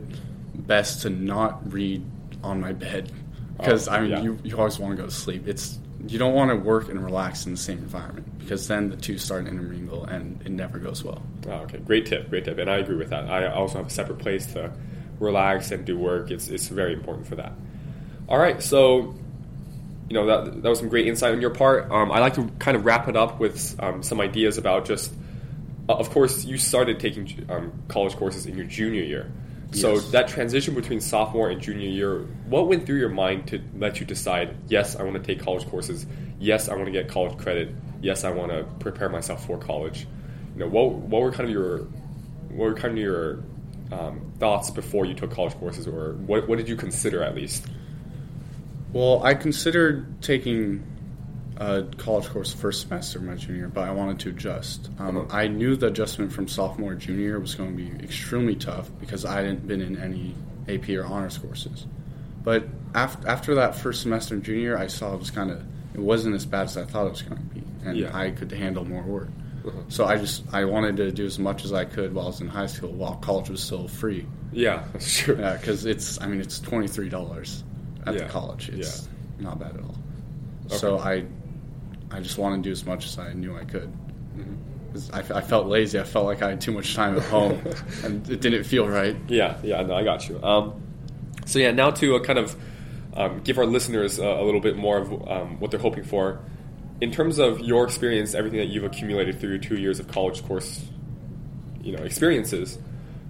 best 0.66 1.02
to 1.02 1.10
not 1.10 1.72
read 1.72 2.04
on 2.42 2.60
my 2.60 2.74
bed 2.74 3.10
because 3.58 3.88
Oh, 3.88 3.92
I 3.92 4.00
mean 4.00 4.10
yeah. 4.10 4.20
you, 4.22 4.38
you 4.44 4.56
always 4.58 4.78
want 4.78 4.96
to 4.96 5.02
go 5.02 5.08
to 5.08 5.14
sleep. 5.14 5.46
It's 5.48 5.78
you 6.06 6.18
don't 6.18 6.34
want 6.34 6.50
to 6.50 6.56
work 6.56 6.88
and 6.88 7.02
relax 7.04 7.46
in 7.46 7.52
the 7.52 7.58
same 7.58 7.78
environment 7.78 8.38
because 8.38 8.68
then 8.68 8.90
the 8.90 8.96
two 8.96 9.18
start 9.18 9.44
to 9.46 9.50
intermingle 9.50 10.04
and 10.04 10.40
it 10.42 10.52
never 10.52 10.78
goes 10.78 11.02
well. 11.02 11.22
Oh, 11.48 11.52
okay, 11.62 11.78
great 11.78 12.06
tip, 12.06 12.30
great 12.30 12.44
tip, 12.44 12.58
and 12.58 12.70
I 12.70 12.76
agree 12.76 12.96
with 12.96 13.10
that. 13.10 13.28
I 13.28 13.48
also 13.50 13.78
have 13.78 13.86
a 13.88 13.90
separate 13.90 14.18
place 14.18 14.46
to 14.52 14.70
relax 15.18 15.70
and 15.70 15.84
do 15.84 15.98
work. 15.98 16.30
It's 16.30 16.48
it's 16.48 16.68
very 16.68 16.92
important 16.92 17.26
for 17.26 17.36
that. 17.36 17.52
All 18.28 18.38
right, 18.38 18.62
so 18.62 19.14
you 20.08 20.14
know 20.14 20.26
that 20.26 20.62
that 20.62 20.68
was 20.68 20.78
some 20.78 20.88
great 20.88 21.06
insight 21.06 21.32
on 21.32 21.40
your 21.40 21.50
part. 21.50 21.90
Um, 21.90 22.12
I 22.12 22.20
like 22.20 22.34
to 22.34 22.46
kind 22.58 22.76
of 22.76 22.84
wrap 22.84 23.08
it 23.08 23.16
up 23.16 23.40
with 23.40 23.74
um, 23.82 24.02
some 24.02 24.20
ideas 24.20 24.58
about 24.58 24.84
just. 24.84 25.12
Uh, 25.88 25.94
of 25.94 26.10
course, 26.10 26.44
you 26.44 26.58
started 26.58 26.98
taking 26.98 27.46
um, 27.48 27.72
college 27.86 28.16
courses 28.16 28.46
in 28.46 28.56
your 28.56 28.66
junior 28.66 29.02
year. 29.02 29.30
So 29.72 29.98
that 29.98 30.28
transition 30.28 30.74
between 30.74 31.00
sophomore 31.00 31.50
and 31.50 31.60
junior 31.60 31.88
year, 31.88 32.20
what 32.48 32.68
went 32.68 32.86
through 32.86 32.98
your 32.98 33.08
mind 33.08 33.48
to 33.48 33.60
let 33.76 34.00
you 34.00 34.06
decide? 34.06 34.56
Yes, 34.68 34.96
I 34.96 35.02
want 35.02 35.16
to 35.16 35.22
take 35.22 35.44
college 35.44 35.66
courses. 35.66 36.06
Yes, 36.38 36.68
I 36.68 36.74
want 36.74 36.86
to 36.86 36.92
get 36.92 37.08
college 37.08 37.36
credit. 37.38 37.74
Yes, 38.00 38.24
I 38.24 38.30
want 38.30 38.52
to 38.52 38.64
prepare 38.78 39.08
myself 39.08 39.46
for 39.46 39.58
college. 39.58 40.06
You 40.54 40.60
know, 40.60 40.68
what 40.68 40.92
what 40.92 41.22
were 41.22 41.32
kind 41.32 41.48
of 41.48 41.50
your 41.50 41.78
what 42.48 42.70
were 42.70 42.74
kind 42.74 42.92
of 42.92 42.98
your 42.98 43.42
um, 43.92 44.32
thoughts 44.38 44.70
before 44.70 45.04
you 45.04 45.14
took 45.14 45.30
college 45.30 45.54
courses, 45.54 45.86
or 45.86 46.14
what 46.14 46.48
what 46.48 46.56
did 46.56 46.68
you 46.68 46.76
consider 46.76 47.22
at 47.22 47.34
least? 47.34 47.66
Well, 48.92 49.22
I 49.24 49.34
considered 49.34 50.22
taking 50.22 50.82
a 51.58 51.84
college 51.96 52.26
course 52.28 52.52
first 52.52 52.82
semester 52.82 53.18
of 53.18 53.24
my 53.24 53.34
junior, 53.34 53.68
but 53.68 53.82
I 53.88 53.92
wanted 53.92 54.18
to 54.20 54.28
adjust. 54.30 54.90
Um, 54.98 55.16
Uh-huh. 55.16 55.36
I 55.36 55.48
knew 55.48 55.76
the 55.76 55.86
adjustment 55.88 56.32
from 56.32 56.48
sophomore 56.48 56.94
to 56.94 56.98
junior 56.98 57.40
was 57.40 57.54
going 57.54 57.76
to 57.76 57.82
be 57.82 58.04
extremely 58.04 58.54
tough 58.56 58.90
because 59.00 59.24
I 59.24 59.36
hadn't 59.36 59.66
been 59.66 59.80
in 59.80 59.96
any 59.98 60.34
AP 60.68 60.90
or 60.90 61.04
honors 61.04 61.38
courses. 61.38 61.86
But 62.44 62.66
after, 62.94 63.26
after 63.28 63.54
that 63.56 63.74
first 63.76 64.02
semester 64.02 64.36
junior, 64.38 64.76
I 64.78 64.86
saw 64.86 65.14
it 65.14 65.18
was 65.18 65.30
kind 65.30 65.50
of 65.50 65.62
it 65.94 66.00
wasn't 66.00 66.34
as 66.34 66.44
bad 66.44 66.64
as 66.64 66.76
I 66.76 66.84
thought 66.84 67.06
it 67.06 67.10
was 67.10 67.22
going 67.22 67.38
to 67.40 67.54
be, 67.54 67.62
and 67.84 67.96
Yeah. 67.96 68.16
I 68.16 68.30
could 68.30 68.52
handle 68.52 68.84
more 68.84 69.02
work. 69.02 69.28
Uh-huh. 69.66 69.78
So 69.88 70.04
I 70.04 70.16
just 70.16 70.44
I 70.52 70.64
wanted 70.66 70.96
to 70.98 71.10
do 71.10 71.24
as 71.24 71.38
much 71.38 71.64
as 71.64 71.72
I 71.72 71.84
could 71.86 72.14
while 72.14 72.26
I 72.26 72.28
was 72.28 72.40
in 72.40 72.48
high 72.48 72.66
school, 72.66 72.92
while 72.92 73.14
college 73.16 73.48
was 73.50 73.62
still 73.62 73.88
free. 73.88 74.26
Yeah, 74.52 74.84
true. 75.00 75.36
Yeah, 75.38 75.56
because 75.56 75.86
it's 75.86 76.20
I 76.20 76.26
mean 76.26 76.40
it's 76.40 76.60
twenty 76.60 76.86
three 76.86 77.08
dollars 77.08 77.64
at 78.06 78.14
Yeah. 78.14 78.24
the 78.24 78.28
college. 78.28 78.68
It's 78.68 79.08
not 79.40 79.58
bad 79.58 79.74
at 79.74 79.80
all. 79.82 79.96
Okay. 80.66 80.76
So 80.76 80.98
I 80.98 81.24
I 82.10 82.20
just 82.20 82.38
wanted 82.38 82.56
to 82.56 82.62
do 82.62 82.72
as 82.72 82.84
much 82.84 83.06
as 83.06 83.18
I 83.18 83.32
knew 83.32 83.56
I 83.56 83.64
could. 83.64 83.92
Mm-hmm. 84.36 85.14
I, 85.14 85.38
I 85.38 85.40
felt 85.40 85.66
lazy. 85.66 85.98
I 85.98 86.04
felt 86.04 86.24
like 86.24 86.42
I 86.42 86.50
had 86.50 86.60
too 86.60 86.72
much 86.72 86.94
time 86.94 87.16
at 87.16 87.24
home, 87.24 87.62
and 88.04 88.28
it 88.30 88.40
didn't 88.40 88.64
feel 88.64 88.88
right. 88.88 89.16
Yeah, 89.28 89.58
yeah, 89.62 89.82
no, 89.82 89.94
I 89.94 90.04
got 90.04 90.28
you. 90.28 90.42
Um, 90.42 90.82
so 91.44 91.58
yeah, 91.58 91.70
now 91.70 91.90
to 91.90 92.16
uh, 92.16 92.20
kind 92.20 92.38
of 92.38 92.56
um, 93.14 93.40
give 93.40 93.58
our 93.58 93.66
listeners 93.66 94.18
uh, 94.18 94.24
a 94.24 94.42
little 94.42 94.60
bit 94.60 94.76
more 94.76 94.98
of 94.98 95.28
um, 95.28 95.60
what 95.60 95.70
they're 95.70 95.80
hoping 95.80 96.04
for 96.04 96.40
in 97.00 97.12
terms 97.12 97.38
of 97.38 97.60
your 97.60 97.84
experience, 97.84 98.34
everything 98.34 98.58
that 98.58 98.68
you've 98.68 98.84
accumulated 98.84 99.38
through 99.38 99.50
your 99.50 99.58
two 99.58 99.76
years 99.76 100.00
of 100.00 100.08
college 100.08 100.44
course, 100.46 100.84
you 101.82 101.96
know, 101.96 102.02
experiences. 102.02 102.78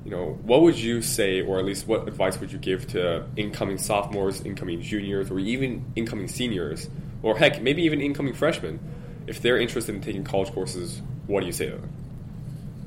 You 0.04 0.12
know, 0.12 0.38
what 0.42 0.62
would 0.62 0.78
you 0.78 1.02
say, 1.02 1.42
or 1.42 1.58
at 1.58 1.64
least 1.64 1.88
what 1.88 2.06
advice 2.06 2.38
would 2.38 2.52
you 2.52 2.58
give 2.58 2.86
to 2.88 3.26
incoming 3.36 3.78
sophomores, 3.78 4.40
incoming 4.40 4.80
juniors, 4.80 5.32
or 5.32 5.40
even 5.40 5.84
incoming 5.96 6.28
seniors, 6.28 6.88
or 7.22 7.36
heck, 7.36 7.62
maybe 7.62 7.82
even 7.82 8.00
incoming 8.00 8.34
freshmen, 8.34 8.78
if 9.26 9.40
they're 9.40 9.58
interested 9.58 9.94
in 9.94 10.00
taking 10.00 10.24
college 10.24 10.52
courses? 10.52 11.00
What 11.26 11.40
do 11.40 11.46
you 11.46 11.52
say 11.52 11.66
to 11.66 11.76
them? 11.76 11.92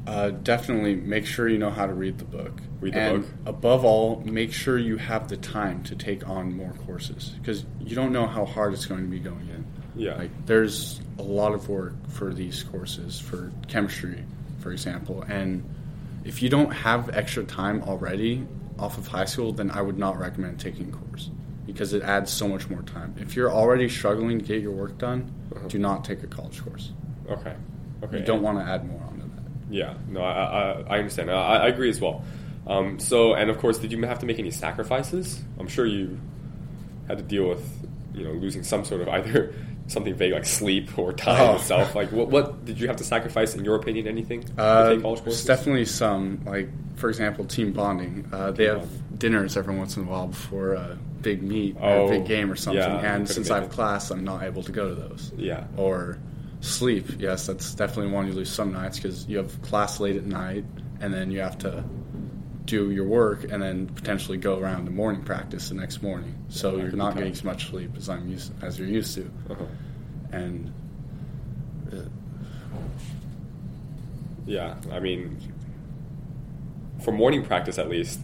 Uh, 0.08 0.30
definitely 0.32 0.96
make 0.96 1.26
sure 1.26 1.48
you 1.48 1.58
know 1.58 1.70
how 1.70 1.86
to 1.86 1.94
read 1.94 2.18
the 2.18 2.26
book. 2.26 2.62
Read 2.80 2.94
the 2.94 3.00
and 3.00 3.22
book. 3.22 3.32
above 3.46 3.86
all, 3.86 4.22
make 4.26 4.54
sure 4.54 4.78
you 4.78 4.98
have 4.98 5.28
the 5.28 5.38
time 5.38 5.84
to 5.84 5.96
take 5.96 6.28
on 6.28 6.56
more 6.56 6.74
courses 6.86 7.36
because 7.40 7.66
you 7.80 7.96
don't 7.96 8.12
know 8.12 8.26
how 8.26 8.46
hard 8.46 8.74
it's 8.74 8.86
going 8.86 9.02
to 9.02 9.08
be 9.08 9.20
going 9.20 9.48
in. 9.50 9.66
Yeah. 9.96 10.16
Like 10.16 10.46
there's 10.46 11.02
a 11.20 11.22
lot 11.22 11.54
of 11.54 11.70
work 11.70 11.94
for 12.10 12.34
these 12.34 12.64
courses 12.64 13.20
for 13.20 13.52
chemistry, 13.68 14.24
for 14.60 14.72
example, 14.72 15.24
and 15.24 15.64
if 16.24 16.42
you 16.42 16.50
don't 16.50 16.72
have 16.72 17.16
extra 17.16 17.44
time 17.44 17.84
already 17.84 18.48
off 18.78 18.98
of 18.98 19.08
high 19.08 19.26
school, 19.26 19.52
then 19.52 19.72
I 19.72 19.82
would 19.82 19.98
not 19.98 20.18
recommend 20.18 20.60
taking 20.60 20.90
a 20.90 20.92
course 20.92 21.30
because 21.72 21.94
it 21.94 22.02
adds 22.04 22.32
so 22.32 22.48
much 22.48 22.70
more 22.70 22.82
time. 22.84 23.14
If 23.20 23.36
you're 23.36 23.52
already 23.52 23.88
struggling 23.90 24.40
to 24.40 24.46
get 24.46 24.62
your 24.62 24.72
work 24.72 24.98
done, 24.98 25.32
Uh-huh. 25.56 25.68
do 25.68 25.80
not 25.80 26.04
take 26.04 26.24
a 26.24 26.28
college 26.28 26.64
course. 26.64 26.92
Okay. 27.30 27.54
Okay. 28.04 28.20
You 28.20 28.26
don't 28.26 28.42
want 28.42 28.58
to 28.60 28.64
add 28.64 28.86
more 28.88 29.02
onto 29.02 29.24
that. 29.24 29.44
Yeah, 29.70 29.94
no, 30.08 30.22
I, 30.22 30.32
I, 30.32 30.82
I 30.96 30.98
understand. 31.00 31.30
I, 31.32 31.58
I 31.66 31.68
agree 31.68 31.90
as 31.90 32.00
well. 32.00 32.24
Um, 32.68 33.00
so, 33.00 33.34
and 33.34 33.50
of 33.50 33.58
course, 33.58 33.78
did 33.80 33.92
you 33.92 34.02
have 34.04 34.20
to 34.20 34.26
make 34.26 34.40
any 34.40 34.52
sacrifices? 34.52 35.42
I'm 35.60 35.68
sure 35.68 35.86
you 35.86 36.20
had 37.08 37.18
to 37.18 37.24
deal 37.24 37.48
with, 37.50 37.64
you 38.14 38.24
know, 38.26 38.32
losing 38.34 38.64
some 38.64 38.86
sort 38.86 39.02
of 39.02 39.08
either 39.10 39.54
something 39.88 40.14
vague 40.14 40.34
like 40.34 40.46
sleep 40.46 40.98
or 41.00 41.12
time 41.14 41.50
Oh. 41.50 41.56
itself. 41.56 41.96
Like, 41.96 42.12
what, 42.12 42.30
what 42.30 42.64
did 42.66 42.80
you 42.80 42.88
have 42.88 42.98
to 42.98 43.04
sacrifice, 43.04 43.56
in 43.56 43.66
your 43.66 43.76
opinion, 43.76 44.08
anything 44.08 44.44
to 44.44 44.62
Uh, 44.62 44.90
take 44.90 45.02
college 45.02 45.20
there's 45.20 45.26
courses? 45.26 45.46
definitely 45.46 45.86
some, 45.86 46.42
like 46.46 46.70
for 46.98 47.10
example, 47.10 47.46
team 47.46 47.72
bonding. 47.74 48.28
Uh, 48.32 48.52
they 48.52 48.66
Team 48.66 48.80
have 48.80 48.82
bonding. 48.90 49.09
Dinners 49.20 49.56
every 49.58 49.76
once 49.76 49.96
in 49.98 50.04
a 50.04 50.10
while 50.10 50.28
before 50.28 50.74
a 50.74 50.98
big 51.22 51.44
meet 51.44 51.76
or 51.78 51.84
Oh, 51.90 52.08
a 52.08 52.10
big 52.12 52.26
game 52.26 52.50
or 52.52 52.56
something. 52.56 52.82
yeah, 52.82 53.14
and 53.16 53.28
since 53.28 53.50
I 53.52 53.56
have 53.56 53.66
it. 53.66 53.72
class, 53.72 54.10
I'm 54.12 54.24
not 54.24 54.44
able 54.44 54.64
to 54.64 54.72
go 54.72 54.90
to 54.90 54.96
those. 54.96 55.32
Yeah. 55.38 55.66
Or 55.78 56.18
sleep. 56.62 57.06
Yes, 57.20 57.46
that's 57.48 57.74
definitely 57.76 58.12
one 58.12 58.28
you 58.28 58.34
lose 58.34 58.50
some 58.50 58.72
nights 58.74 58.98
because 58.98 59.28
you 59.28 59.38
have 59.38 59.62
class 59.62 60.00
late 60.00 60.16
at 60.16 60.26
night, 60.26 60.66
and 61.02 61.14
then 61.14 61.32
you 61.32 61.40
have 61.42 61.58
to 61.60 61.84
do 62.66 62.92
your 62.92 63.06
work 63.06 63.52
and 63.52 63.62
then 63.64 63.88
potentially 63.88 64.38
go 64.38 64.60
around 64.60 64.86
to 64.86 64.92
morning 64.92 65.24
practice 65.24 65.70
the 65.70 65.76
next 65.76 66.02
morning. 66.04 66.36
So 66.50 66.72
that 66.72 66.78
you're 66.78 66.92
not 66.92 67.16
getting 67.16 67.32
as 67.34 67.44
much 67.44 67.70
sleep 67.70 67.92
as 67.98 68.10
I'm 68.10 68.30
used 68.30 68.52
as 68.64 68.78
you're 68.80 68.88
used 68.88 69.16
to, 69.16 69.30
Uh-huh. 69.50 69.66
and. 70.32 70.72
Uh, 71.92 71.96
Yeah, 74.46 74.76
I 74.92 75.00
mean, 75.00 75.38
for 77.04 77.12
morning 77.12 77.44
practice 77.46 77.78
at 77.78 77.88
least. 77.90 78.20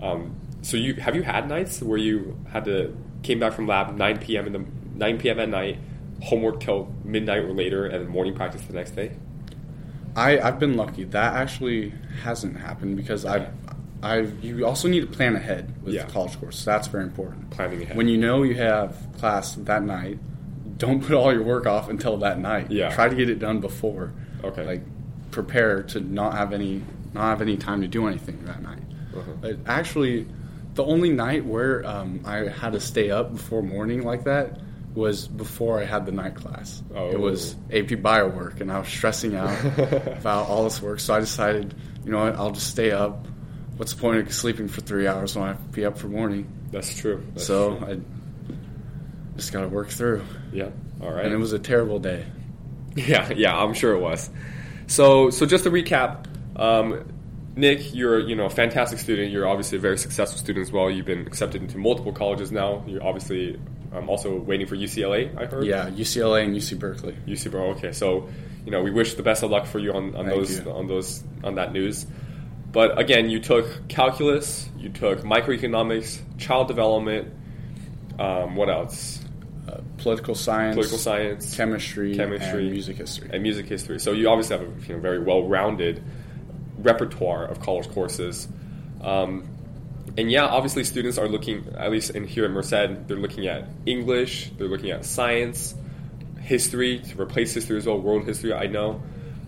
Um, 0.00 0.36
so 0.62 0.76
you 0.76 0.94
have 0.94 1.14
you 1.16 1.22
had 1.22 1.48
nights 1.48 1.80
where 1.82 1.98
you 1.98 2.38
had 2.50 2.64
to 2.66 2.96
came 3.22 3.38
back 3.40 3.52
from 3.52 3.66
lab 3.66 3.94
9 3.96 4.18
p.m. 4.18 4.46
in 4.46 4.52
the 4.52 4.64
9 4.94 5.18
p.m. 5.18 5.40
at 5.40 5.48
night, 5.48 5.78
homework 6.22 6.60
till 6.60 6.92
midnight 7.04 7.38
or 7.44 7.52
later, 7.52 7.86
and 7.86 8.04
then 8.04 8.08
morning 8.08 8.34
practice 8.34 8.62
the 8.62 8.72
next 8.72 8.92
day? 8.92 9.12
I, 10.16 10.38
I've 10.40 10.58
been 10.58 10.76
lucky. 10.76 11.04
That 11.04 11.34
actually 11.34 11.92
hasn't 12.22 12.56
happened 12.56 12.96
because 12.96 13.24
I've, 13.24 13.48
I've. 14.02 14.42
You 14.44 14.66
also 14.66 14.88
need 14.88 15.00
to 15.00 15.06
plan 15.06 15.36
ahead 15.36 15.72
with 15.82 15.94
Yeah. 15.94 16.06
college 16.06 16.38
courses. 16.40 16.64
That's 16.64 16.88
very 16.88 17.04
important. 17.04 17.50
Planning 17.50 17.82
ahead. 17.82 17.96
When 17.96 18.08
you 18.08 18.16
know 18.18 18.42
you 18.42 18.54
have 18.56 18.96
class 19.18 19.54
that 19.54 19.82
night, 19.84 20.18
don't 20.76 21.00
put 21.02 21.12
all 21.14 21.32
your 21.32 21.42
work 21.44 21.66
off 21.66 21.88
until 21.88 22.16
that 22.18 22.38
night. 22.38 22.70
Yeah. 22.70 22.92
Try 22.94 23.08
to 23.08 23.14
get 23.14 23.28
it 23.30 23.38
done 23.38 23.60
before. 23.60 24.12
Okay. 24.42 24.64
Like, 24.64 24.82
prepare 25.30 25.82
to 25.84 26.00
not 26.00 26.34
have 26.34 26.52
any 26.52 26.82
not 27.14 27.24
have 27.30 27.42
any 27.42 27.56
time 27.56 27.80
to 27.82 27.88
do 27.88 28.06
anything 28.08 28.44
that 28.44 28.62
night. 28.62 28.78
Uh-huh. 29.18 29.54
Actually, 29.66 30.26
the 30.74 30.84
only 30.84 31.10
night 31.10 31.44
where 31.44 31.84
um, 31.86 32.20
I 32.24 32.48
had 32.48 32.72
to 32.72 32.80
stay 32.80 33.10
up 33.10 33.32
before 33.32 33.62
morning 33.62 34.02
like 34.02 34.24
that 34.24 34.60
was 34.94 35.28
before 35.28 35.80
I 35.80 35.84
had 35.84 36.06
the 36.06 36.12
night 36.12 36.34
class. 36.34 36.82
Oh. 36.94 37.10
It 37.10 37.20
was 37.20 37.56
AP 37.72 38.02
bio 38.02 38.28
work, 38.28 38.60
and 38.60 38.70
I 38.72 38.78
was 38.78 38.88
stressing 38.88 39.36
out 39.36 39.56
about 40.18 40.48
all 40.48 40.64
this 40.64 40.82
work. 40.82 41.00
So 41.00 41.14
I 41.14 41.20
decided, 41.20 41.74
you 42.04 42.10
know 42.10 42.24
what, 42.24 42.36
I'll 42.36 42.50
just 42.50 42.68
stay 42.68 42.90
up. 42.90 43.26
What's 43.76 43.92
the 43.94 44.00
point 44.00 44.18
of 44.18 44.32
sleeping 44.32 44.66
for 44.68 44.80
three 44.80 45.06
hours 45.06 45.36
when 45.36 45.44
I 45.44 45.48
have 45.48 45.62
to 45.62 45.68
be 45.68 45.84
up 45.84 45.98
for 45.98 46.08
morning? 46.08 46.50
That's 46.72 46.98
true. 46.98 47.24
That's 47.34 47.46
so 47.46 47.76
true. 47.76 47.86
I 47.86 49.36
just 49.36 49.52
got 49.52 49.60
to 49.60 49.68
work 49.68 49.88
through. 49.88 50.24
yeah, 50.52 50.70
all 51.00 51.12
right. 51.12 51.24
And 51.24 51.32
it 51.32 51.38
was 51.38 51.52
a 51.52 51.58
terrible 51.58 51.98
day. 51.98 52.26
Yeah, 52.96 53.32
yeah, 53.32 53.56
I'm 53.56 53.74
sure 53.74 53.92
it 53.92 54.00
was. 54.00 54.28
So, 54.88 55.30
so 55.30 55.46
just 55.46 55.62
to 55.64 55.70
recap, 55.70 56.26
um, 56.56 57.06
Nick, 57.58 57.92
you're 57.92 58.20
you 58.20 58.36
know 58.36 58.46
a 58.46 58.50
fantastic 58.50 59.00
student. 59.00 59.32
You're 59.32 59.46
obviously 59.48 59.78
a 59.78 59.80
very 59.80 59.98
successful 59.98 60.38
student 60.38 60.64
as 60.64 60.72
well. 60.72 60.88
You've 60.88 61.06
been 61.06 61.26
accepted 61.26 61.60
into 61.60 61.76
multiple 61.76 62.12
colleges 62.12 62.52
now. 62.52 62.84
You're 62.86 63.04
obviously 63.04 63.58
um, 63.92 64.08
also 64.08 64.38
waiting 64.38 64.68
for 64.68 64.76
UCLA. 64.76 65.36
I 65.36 65.46
heard. 65.46 65.64
Yeah, 65.64 65.90
UCLA 65.90 66.44
and 66.44 66.54
UC 66.54 66.78
Berkeley. 66.78 67.16
UC 67.26 67.50
Bro. 67.50 67.70
Okay, 67.70 67.90
so 67.90 68.28
you 68.64 68.70
know 68.70 68.80
we 68.80 68.92
wish 68.92 69.14
the 69.14 69.24
best 69.24 69.42
of 69.42 69.50
luck 69.50 69.66
for 69.66 69.80
you 69.80 69.92
on, 69.92 70.14
on 70.14 70.26
Thank 70.26 70.28
those 70.28 70.60
you. 70.60 70.70
on 70.70 70.86
those 70.86 71.24
on 71.42 71.56
that 71.56 71.72
news. 71.72 72.06
But 72.70 72.96
again, 72.96 73.28
you 73.28 73.40
took 73.40 73.88
calculus, 73.88 74.68
you 74.78 74.90
took 74.90 75.22
microeconomics, 75.22 76.20
child 76.38 76.68
development. 76.68 77.34
Um, 78.20 78.54
what 78.54 78.70
else? 78.70 79.24
Uh, 79.66 79.80
political 79.96 80.36
science, 80.36 80.76
Political 80.76 80.98
science, 80.98 81.56
chemistry, 81.56 82.14
chemistry, 82.14 82.62
and 82.64 82.70
music 82.70 82.96
history. 82.98 83.30
and 83.32 83.42
music 83.42 83.66
history. 83.66 83.98
So 83.98 84.12
you 84.12 84.28
obviously 84.28 84.58
have 84.58 84.66
a 84.66 84.86
you 84.86 84.94
know, 84.94 85.00
very 85.00 85.18
well-rounded 85.18 86.04
repertoire 86.78 87.44
of 87.44 87.60
college 87.60 87.88
courses. 87.90 88.48
Um, 89.02 89.48
and 90.16 90.30
yeah, 90.30 90.46
obviously 90.46 90.84
students 90.84 91.18
are 91.18 91.28
looking, 91.28 91.66
at 91.76 91.90
least 91.90 92.10
in 92.10 92.24
here 92.24 92.44
at 92.44 92.50
Merced, 92.50 93.06
they're 93.06 93.16
looking 93.16 93.46
at 93.46 93.68
English, 93.86 94.50
they're 94.58 94.68
looking 94.68 94.90
at 94.90 95.04
science, 95.04 95.74
history 96.40 97.00
to 97.00 97.20
replace 97.20 97.52
history 97.54 97.76
as 97.76 97.86
well, 97.86 98.00
world 98.00 98.24
history. 98.24 98.52
I 98.52 98.66
know. 98.66 99.02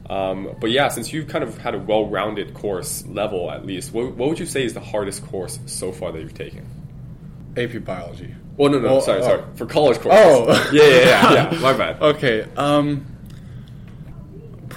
Um, 0.08 0.56
but 0.60 0.70
yeah, 0.70 0.88
since 0.88 1.12
you've 1.12 1.28
kind 1.28 1.44
of 1.44 1.56
had 1.58 1.74
a 1.74 1.78
well-rounded 1.78 2.54
course 2.54 3.06
level, 3.06 3.50
at 3.50 3.64
least, 3.64 3.92
what, 3.92 4.16
what 4.16 4.28
would 4.28 4.38
you 4.40 4.46
say 4.46 4.64
is 4.64 4.74
the 4.74 4.80
hardest 4.80 5.24
course 5.26 5.58
so 5.66 5.92
far 5.92 6.12
that 6.12 6.20
you've 6.20 6.34
taken? 6.34 6.66
AP 7.56 7.84
biology. 7.84 8.34
Well, 8.56 8.70
no, 8.70 8.78
no, 8.78 8.92
Well, 8.92 9.00
sorry, 9.00 9.20
oh. 9.20 9.22
sorry, 9.22 9.42
for 9.54 9.66
college 9.66 9.98
courses. 9.98 10.20
Oh. 10.22 10.70
yeah, 10.72 10.82
yeah, 10.82 11.32
yeah, 11.32 11.52
yeah. 11.52 11.58
My 11.60 11.72
bad. 11.72 12.02
Okay. 12.02 12.46
Um, 12.56 13.06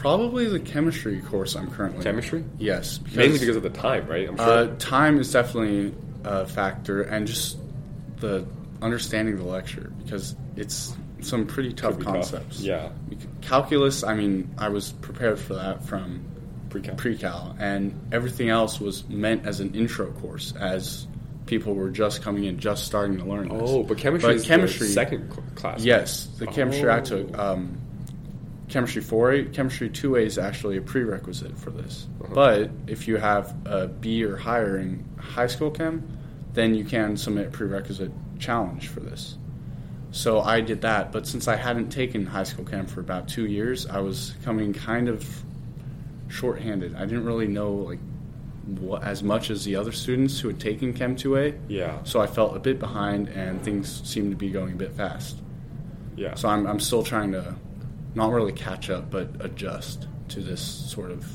probably 0.04 0.48
the 0.48 0.60
chemistry 0.60 1.20
course 1.22 1.56
I'm 1.56 1.72
currently. 1.72 1.98
in. 2.00 2.04
Chemistry? 2.04 2.44
Yes. 2.60 2.98
Because, 3.00 3.18
Mainly 3.18 3.40
because 3.40 3.56
of 3.56 3.64
the 3.64 3.70
time, 3.70 4.06
right? 4.08 4.28
I'm 4.30 4.38
sure. 4.38 4.46
uh, 4.46 4.76
time 4.78 5.18
is 5.20 5.32
definitely 5.32 5.94
a 6.24 6.46
factor, 6.46 7.02
and 7.02 7.26
just 7.26 7.58
the 8.18 8.46
understanding 8.82 9.38
the 9.38 9.44
lecture 9.44 9.92
because 10.04 10.36
it's 10.58 10.94
some 11.22 11.48
pretty 11.48 11.72
tough 11.74 11.98
be 11.98 12.04
tough. 12.04 12.14
concepts. 12.16 12.60
Yeah. 12.60 12.90
Calculus. 13.42 14.04
I 14.04 14.14
mean, 14.14 14.54
I 14.58 14.70
was 14.70 14.92
prepared 14.92 15.40
for 15.40 15.56
that 15.56 15.86
from 15.86 16.22
Pre-cal. 16.70 16.96
pre-cal, 16.96 17.56
and 17.60 17.94
everything 18.12 18.50
else 18.50 18.80
was 18.82 19.08
meant 19.08 19.46
as 19.46 19.60
an 19.60 19.74
intro 19.76 20.12
course, 20.12 20.54
as 20.60 21.08
people 21.46 21.76
were 21.76 21.90
just 21.90 22.22
coming 22.22 22.46
in, 22.46 22.58
just 22.60 22.86
starting 22.86 23.18
to 23.20 23.26
learn 23.26 23.48
this. 23.50 23.62
Oh, 23.64 23.84
but 23.84 23.98
chemistry 23.98 24.30
But 24.32 24.36
is 24.38 24.44
chemistry- 24.46 24.88
the 24.88 24.94
second 24.94 25.30
class. 25.56 25.84
Yes, 25.84 26.26
the 26.40 26.48
chemistry 26.48 26.90
I 26.90 27.00
Oh. 27.00 27.04
took. 27.04 27.38
Um, 27.38 27.78
chemistry 28.70 29.02
4A, 29.02 29.54
chemistry 29.54 29.90
2A 29.90 30.26
is 30.26 30.38
actually 30.38 30.78
a 30.78 30.82
prerequisite 30.82 31.58
for 31.58 31.70
this. 31.72 32.08
Uh-huh. 32.22 32.34
But 32.34 32.72
if 32.88 33.08
you 33.08 33.18
have 33.18 33.56
a 33.66 33.88
B 33.88 34.24
or 34.24 34.38
higher 34.38 34.78
in 34.78 35.04
high 35.18 35.48
school 35.48 35.72
chem, 35.72 36.08
then 36.54 36.76
you 36.76 36.84
can 36.84 37.18
submit 37.18 37.48
a 37.48 37.52
prerequisite 37.52 38.12
challenge 38.40 38.88
for 38.88 39.00
this. 39.00 39.38
So 40.12 40.42
I 40.42 40.62
did 40.62 40.82
that, 40.82 41.12
but 41.12 41.26
since 41.26 41.48
I 41.48 41.56
hadn't 41.56 41.90
taken 41.90 42.26
high 42.26 42.44
school 42.44 42.66
chem 42.66 42.86
for 42.86 43.00
about 43.00 43.28
two 43.28 43.48
years, 43.48 43.88
I 43.88 44.00
was 44.00 44.36
coming 44.44 44.72
kind 44.72 45.10
of 45.10 45.28
shorthanded. 46.28 46.96
I 46.96 47.06
didn't 47.06 47.26
really 47.26 47.48
know 47.48 47.74
like 47.74 48.00
what, 48.80 49.04
as 49.04 49.24
much 49.24 49.50
as 49.50 49.66
the 49.66 49.76
other 49.76 49.92
students 49.92 50.40
who 50.40 50.50
had 50.50 50.60
taken 50.60 50.94
chem 50.94 51.16
2A. 51.16 51.60
Yeah. 51.68 52.04
So 52.04 52.22
I 52.22 52.28
felt 52.28 52.56
a 52.56 52.60
bit 52.60 52.80
behind, 52.80 53.30
and 53.30 53.64
things 53.64 54.08
seemed 54.08 54.32
to 54.32 54.38
be 54.38 54.52
going 54.52 54.74
a 54.74 54.76
bit 54.76 54.94
fast. 54.94 55.38
Yeah. 56.16 56.36
So 56.36 56.48
I'm, 56.48 56.68
I'm 56.68 56.80
still 56.80 57.04
trying 57.04 57.32
to 57.32 57.56
not 58.16 58.32
really 58.32 58.52
catch 58.52 58.90
up, 58.90 59.10
but 59.10 59.30
adjust 59.40 60.08
to 60.30 60.42
this 60.42 60.62
sort 60.62 61.12
of 61.12 61.26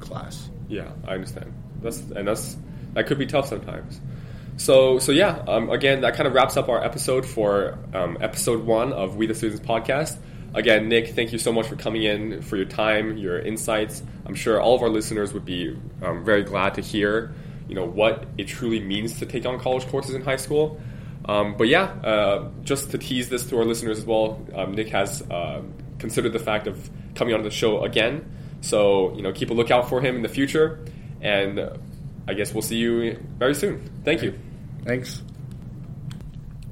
class. 0.00 0.50
Yeah, 0.68 0.90
I 1.06 1.14
understand. 1.14 1.52
That's 1.80 1.98
and 1.98 2.26
that's 2.26 2.56
that 2.94 3.06
could 3.06 3.18
be 3.18 3.26
tough 3.26 3.48
sometimes. 3.48 4.00
So 4.56 4.98
so 4.98 5.12
yeah, 5.12 5.42
um, 5.48 5.70
again, 5.70 6.02
that 6.02 6.14
kind 6.14 6.26
of 6.26 6.34
wraps 6.34 6.56
up 6.56 6.68
our 6.68 6.82
episode 6.82 7.24
for 7.24 7.78
um, 7.94 8.18
episode 8.20 8.64
one 8.64 8.92
of 8.92 9.16
We 9.16 9.26
the 9.26 9.34
Students 9.34 9.64
podcast. 9.64 10.18
Again, 10.54 10.88
Nick, 10.88 11.14
thank 11.14 11.32
you 11.32 11.38
so 11.38 11.50
much 11.50 11.66
for 11.66 11.76
coming 11.76 12.02
in 12.02 12.42
for 12.42 12.56
your 12.56 12.66
time, 12.66 13.16
your 13.16 13.38
insights. 13.38 14.02
I'm 14.26 14.34
sure 14.34 14.60
all 14.60 14.74
of 14.74 14.82
our 14.82 14.90
listeners 14.90 15.32
would 15.32 15.46
be 15.46 15.78
um, 16.02 16.24
very 16.24 16.42
glad 16.42 16.74
to 16.74 16.82
hear, 16.82 17.34
you 17.68 17.74
know, 17.74 17.86
what 17.86 18.26
it 18.36 18.48
truly 18.48 18.80
means 18.80 19.18
to 19.20 19.26
take 19.26 19.46
on 19.46 19.58
college 19.58 19.86
courses 19.86 20.14
in 20.14 20.22
high 20.22 20.36
school. 20.36 20.78
Um, 21.24 21.56
but 21.56 21.68
yeah, 21.68 21.84
uh, 21.84 22.50
just 22.64 22.90
to 22.90 22.98
tease 22.98 23.30
this 23.30 23.46
to 23.46 23.58
our 23.58 23.64
listeners 23.64 23.98
as 23.98 24.04
well, 24.04 24.46
um, 24.54 24.72
Nick 24.72 24.88
has 24.90 25.22
uh, 25.30 25.62
considered 26.02 26.34
the 26.34 26.38
fact 26.38 26.66
of 26.66 26.90
coming 27.14 27.34
on 27.34 27.42
the 27.42 27.50
show 27.50 27.82
again. 27.82 28.30
So 28.60 29.14
you 29.16 29.22
know, 29.22 29.32
keep 29.32 29.48
a 29.48 29.54
lookout 29.54 29.88
for 29.88 30.02
him 30.02 30.16
in 30.16 30.22
the 30.22 30.28
future, 30.28 30.84
and 31.22 31.58
uh, 31.58 31.76
I 32.28 32.34
guess 32.34 32.52
we'll 32.52 32.62
see 32.62 32.76
you 32.76 33.18
very 33.38 33.54
soon. 33.54 33.90
Thank 34.04 34.22
you. 34.22 34.38
Thanks. 34.84 35.22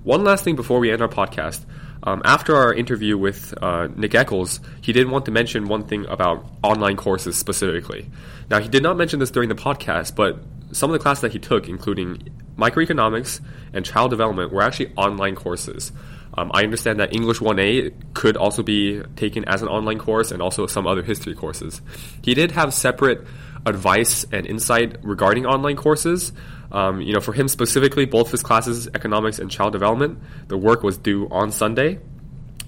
One 0.04 0.24
last 0.24 0.44
thing 0.44 0.56
before 0.56 0.78
we 0.78 0.90
end 0.90 1.00
our 1.00 1.08
podcast. 1.08 1.64
Um, 2.02 2.22
after 2.24 2.56
our 2.56 2.72
interview 2.72 3.18
with 3.18 3.52
uh, 3.62 3.88
Nick 3.94 4.14
Eccles, 4.14 4.60
he 4.80 4.92
did 4.92 5.08
want 5.08 5.26
to 5.26 5.30
mention 5.30 5.68
one 5.68 5.84
thing 5.84 6.06
about 6.06 6.46
online 6.62 6.96
courses 6.96 7.36
specifically. 7.36 8.10
Now, 8.48 8.60
he 8.60 8.68
did 8.68 8.82
not 8.82 8.96
mention 8.96 9.18
this 9.20 9.30
during 9.30 9.50
the 9.50 9.54
podcast, 9.54 10.16
but 10.16 10.42
some 10.72 10.90
of 10.90 10.94
the 10.94 11.02
classes 11.02 11.20
that 11.22 11.32
he 11.32 11.38
took, 11.38 11.68
including 11.68 12.30
microeconomics 12.56 13.40
and 13.74 13.84
child 13.84 14.10
development, 14.10 14.50
were 14.50 14.62
actually 14.62 14.92
online 14.96 15.34
courses. 15.34 15.92
Um, 16.34 16.50
I 16.54 16.62
understand 16.62 17.00
that 17.00 17.14
English 17.14 17.38
1A 17.38 17.92
could 18.14 18.36
also 18.36 18.62
be 18.62 19.02
taken 19.16 19.44
as 19.46 19.62
an 19.62 19.68
online 19.68 19.98
course 19.98 20.30
and 20.30 20.40
also 20.40 20.66
some 20.66 20.86
other 20.86 21.02
history 21.02 21.34
courses. 21.34 21.82
He 22.22 22.34
did 22.34 22.52
have 22.52 22.72
separate 22.72 23.26
advice 23.66 24.24
and 24.32 24.46
insight 24.46 24.96
regarding 25.02 25.46
online 25.46 25.76
courses. 25.76 26.32
Um, 26.72 27.00
you 27.00 27.12
know, 27.12 27.20
for 27.20 27.32
him 27.32 27.48
specifically, 27.48 28.04
both 28.04 28.30
his 28.30 28.42
classes, 28.42 28.88
economics 28.94 29.38
and 29.38 29.50
child 29.50 29.72
development, 29.72 30.18
the 30.48 30.56
work 30.56 30.82
was 30.82 30.96
due 30.96 31.28
on 31.30 31.50
Sunday. 31.50 31.98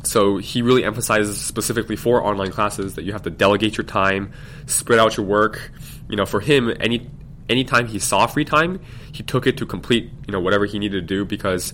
So 0.03 0.38
he 0.38 0.62
really 0.62 0.85
emphasizes 0.85 1.40
specifically 1.40 1.94
for 1.94 2.25
online 2.25 2.51
classes 2.51 2.96
that 2.96 3.05
you 3.05 3.12
have 3.12 3.22
to 3.22 3.31
delegate 3.31 3.77
your 3.77 3.87
time, 3.87 4.33
spread 4.66 4.98
out 4.98 5.16
your 5.16 5.27
work. 5.27 5.70
You 6.09 6.16
know, 6.16 6.27
for 6.27 6.40
him, 6.40 6.75
any 6.81 7.09
anytime 7.48 7.87
he 7.87 7.98
saw 8.01 8.27
free 8.27 8.44
time, 8.44 8.81
he 9.12 9.22
took 9.22 9.46
it 9.46 9.59
to 9.59 9.66
complete 9.66 10.11
you 10.27 10.33
know 10.33 10.40
whatever 10.40 10.66
he 10.66 10.81
needed 10.81 11.07
to 11.07 11.14
do 11.14 11.25
because 11.25 11.72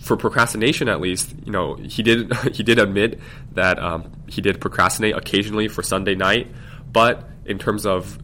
for 0.00 0.16
procrastination 0.16 0.88
at 0.88 1.00
least 1.00 1.34
you 1.44 1.52
know 1.52 1.74
he 1.74 2.02
did 2.02 2.32
he 2.54 2.62
did 2.62 2.78
admit 2.78 3.20
that 3.52 3.78
um, 3.78 4.10
he 4.26 4.40
did 4.40 4.60
procrastinate 4.60 5.16
occasionally 5.16 5.68
for 5.68 5.82
Sunday 5.82 6.14
night, 6.14 6.48
but 6.92 7.28
in 7.44 7.58
terms 7.58 7.86
of 7.86 8.18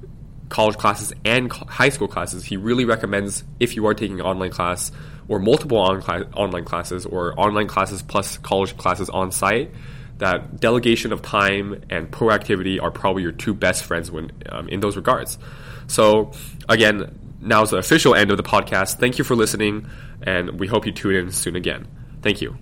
college 0.48 0.76
classes 0.76 1.14
and 1.24 1.50
high 1.50 1.88
school 1.88 2.08
classes, 2.08 2.44
he 2.44 2.56
really 2.58 2.84
recommends 2.84 3.42
if 3.58 3.74
you 3.74 3.86
are 3.86 3.94
taking 3.94 4.20
online 4.20 4.50
class 4.50 4.92
or 5.28 5.38
multiple 5.38 5.78
on 5.78 6.02
online 6.34 6.64
classes 6.64 7.06
or 7.06 7.38
online 7.40 7.66
classes 7.66 8.02
plus 8.02 8.36
college 8.38 8.76
classes 8.76 9.08
on 9.08 9.32
site 9.32 9.70
that 10.18 10.60
delegation 10.60 11.12
of 11.12 11.22
time 11.22 11.82
and 11.90 12.10
proactivity 12.10 12.80
are 12.80 12.90
probably 12.90 13.22
your 13.22 13.32
two 13.32 13.54
best 13.54 13.82
friends 13.82 14.10
when 14.10 14.30
um, 14.50 14.68
in 14.68 14.80
those 14.80 14.96
regards. 14.96 15.38
So 15.88 16.32
again, 16.68 17.18
now's 17.42 17.70
the 17.70 17.76
official 17.76 18.14
end 18.14 18.30
of 18.30 18.36
the 18.36 18.42
podcast. 18.42 18.98
Thank 18.98 19.18
you 19.18 19.24
for 19.24 19.34
listening, 19.34 19.86
and 20.22 20.58
we 20.58 20.66
hope 20.66 20.86
you 20.86 20.92
tune 20.92 21.14
in 21.14 21.30
soon 21.30 21.56
again. 21.56 21.86
Thank 22.22 22.40
you. 22.40 22.56